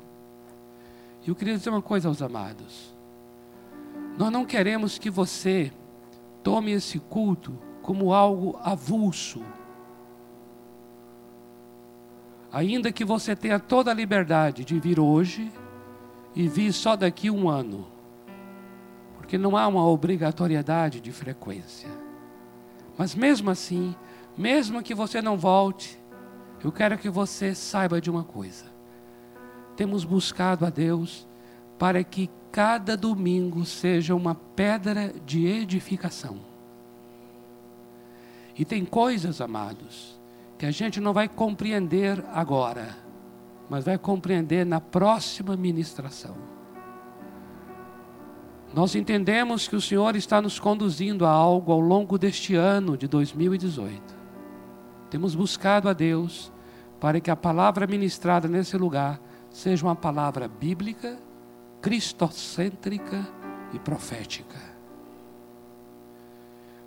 [1.26, 2.94] E eu queria dizer uma coisa aos amados.
[4.18, 5.72] Nós não queremos que você
[6.44, 9.44] tome esse culto como algo avulso.
[12.52, 15.52] Ainda que você tenha toda a liberdade de vir hoje
[16.34, 17.86] e vir só daqui um ano.
[19.18, 21.90] Porque não há uma obrigatoriedade de frequência.
[22.98, 23.94] Mas mesmo assim,
[24.38, 26.00] mesmo que você não volte,
[26.64, 28.66] eu quero que você saiba de uma coisa.
[29.76, 31.28] Temos buscado a Deus
[31.78, 36.53] para que cada domingo seja uma pedra de edificação.
[38.56, 40.20] E tem coisas, amados,
[40.58, 42.96] que a gente não vai compreender agora,
[43.70, 46.36] mas vai compreender na próxima ministração.
[48.74, 53.08] Nós entendemos que o Senhor está nos conduzindo a algo ao longo deste ano de
[53.08, 54.24] 2018
[55.14, 56.52] temos buscado a Deus
[57.00, 61.20] para que a palavra ministrada nesse lugar seja uma palavra bíblica,
[61.80, 63.24] cristocêntrica
[63.72, 64.73] e profética.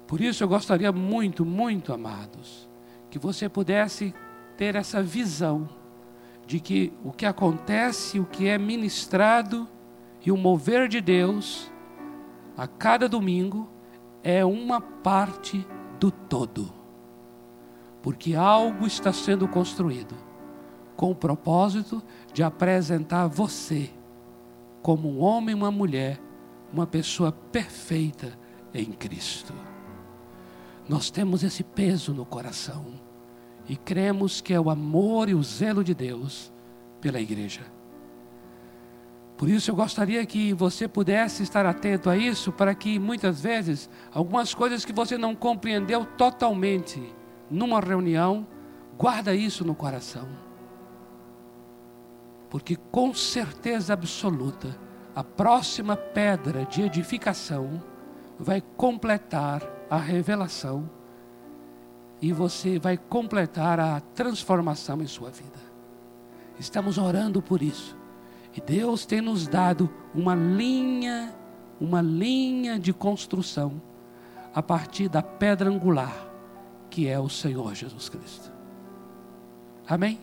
[0.07, 2.69] Por isso eu gostaria muito, muito, amados,
[3.11, 4.15] que você pudesse
[4.57, 5.69] ter essa visão
[6.47, 9.69] de que o que acontece, o que é ministrado
[10.25, 11.71] e o mover de Deus
[12.57, 13.69] a cada domingo
[14.23, 15.67] é uma parte
[15.99, 16.77] do todo
[18.07, 20.15] porque algo está sendo construído
[20.97, 22.01] com o propósito
[22.33, 23.91] de apresentar você
[24.81, 26.21] como um homem e uma mulher,
[26.73, 28.39] uma pessoa perfeita
[28.73, 29.53] em Cristo.
[30.89, 32.87] Nós temos esse peso no coração
[33.69, 36.53] e cremos que é o amor e o zelo de Deus
[37.01, 37.63] pela igreja.
[39.37, 43.91] Por isso eu gostaria que você pudesse estar atento a isso, para que muitas vezes
[44.13, 47.03] algumas coisas que você não compreendeu totalmente,
[47.51, 48.47] numa reunião,
[48.97, 50.27] guarda isso no coração.
[52.49, 54.79] Porque com certeza absoluta,
[55.15, 57.83] a próxima pedra de edificação
[58.39, 60.89] vai completar a revelação
[62.21, 65.59] e você vai completar a transformação em sua vida.
[66.59, 67.97] Estamos orando por isso.
[68.57, 71.35] E Deus tem nos dado uma linha,
[71.79, 73.81] uma linha de construção
[74.55, 76.27] a partir da pedra angular,
[76.89, 78.51] que é o Senhor Jesus Cristo.
[79.87, 80.19] Amém?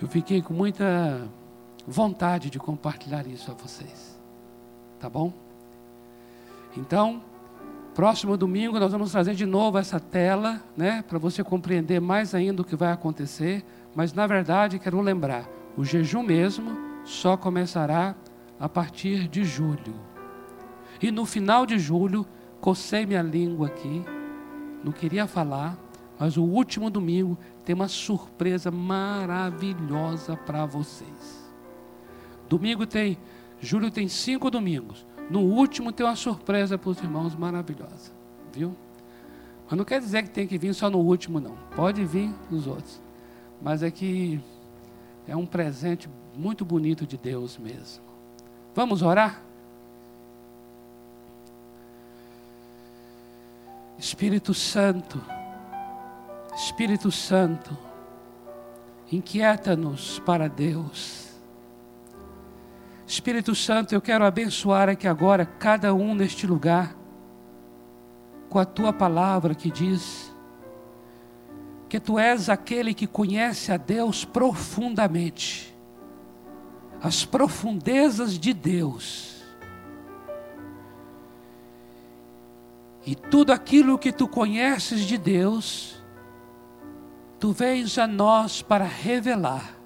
[0.00, 1.26] Eu fiquei com muita
[1.86, 4.20] vontade de compartilhar isso a vocês.
[5.00, 5.32] Tá bom?
[6.76, 7.22] Então,
[7.98, 12.62] próximo domingo nós vamos trazer de novo essa tela, né, para você compreender mais ainda
[12.62, 18.14] o que vai acontecer, mas na verdade quero lembrar, o jejum mesmo só começará
[18.60, 19.96] a partir de julho.
[21.02, 22.24] E no final de julho,
[22.60, 24.04] cocei minha língua aqui,
[24.84, 25.76] não queria falar,
[26.20, 31.52] mas o último domingo tem uma surpresa maravilhosa para vocês.
[32.48, 33.18] Domingo tem,
[33.60, 35.04] julho tem cinco domingos.
[35.30, 38.12] No último tem uma surpresa para os irmãos maravilhosa,
[38.52, 38.74] viu?
[39.68, 41.56] Mas não quer dizer que tem que vir só no último, não.
[41.76, 43.00] Pode vir nos outros.
[43.60, 44.40] Mas é que
[45.26, 48.02] é um presente muito bonito de Deus mesmo.
[48.74, 49.42] Vamos orar?
[53.98, 55.20] Espírito Santo,
[56.54, 57.76] Espírito Santo,
[59.10, 61.27] inquieta-nos para Deus.
[63.08, 66.94] Espírito Santo, eu quero abençoar aqui agora cada um neste lugar
[68.50, 70.30] com a tua palavra que diz
[71.88, 75.74] que tu és aquele que conhece a Deus profundamente,
[77.00, 79.42] as profundezas de Deus.
[83.06, 85.96] E tudo aquilo que tu conheces de Deus,
[87.40, 89.77] tu vens a nós para revelar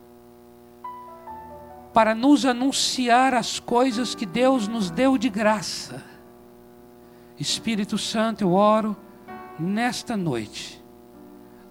[1.93, 6.03] para nos anunciar as coisas que Deus nos deu de graça.
[7.38, 8.97] Espírito Santo, eu oro
[9.59, 10.82] nesta noite,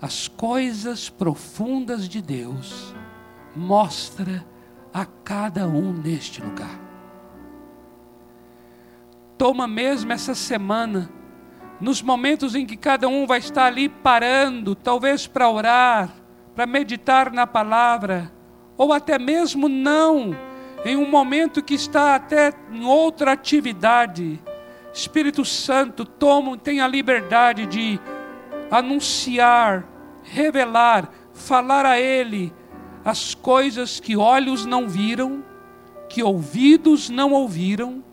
[0.01, 2.93] as coisas profundas de Deus,
[3.55, 4.45] mostra
[4.93, 6.79] a cada um neste lugar.
[9.37, 11.09] Toma mesmo essa semana,
[11.79, 16.13] nos momentos em que cada um vai estar ali parando, talvez para orar,
[16.55, 18.31] para meditar na palavra,
[18.77, 20.35] ou até mesmo não,
[20.85, 24.39] em um momento que está até em outra atividade.
[24.93, 27.99] Espírito Santo, toma, tem a liberdade de
[28.69, 29.85] anunciar,
[30.23, 32.53] revelar, falar a Ele
[33.03, 35.43] as coisas que olhos não viram,
[36.07, 38.03] que ouvidos não ouviram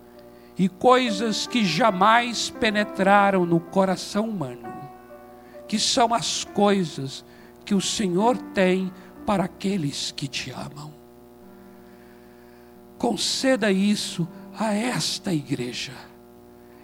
[0.59, 4.69] e coisas que jamais penetraram no coração humano,
[5.67, 7.25] que são as coisas
[7.65, 8.91] que o Senhor tem
[9.29, 10.91] para aqueles que te amam.
[12.97, 14.27] Conceda isso
[14.59, 15.93] a esta igreja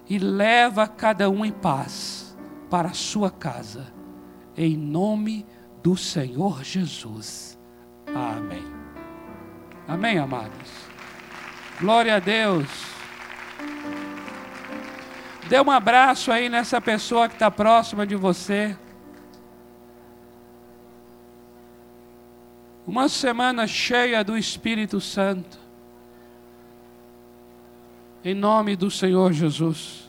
[0.06, 2.36] e leva cada um em paz
[2.68, 3.86] para a sua casa,
[4.54, 5.46] em nome
[5.82, 7.58] do Senhor Jesus.
[8.14, 8.62] Amém.
[9.88, 10.70] Amém, amados.
[11.80, 12.68] Glória a Deus.
[15.48, 18.76] Dê um abraço aí nessa pessoa que está próxima de você.
[22.86, 25.58] Uma semana cheia do Espírito Santo.
[28.22, 30.03] Em nome do Senhor Jesus.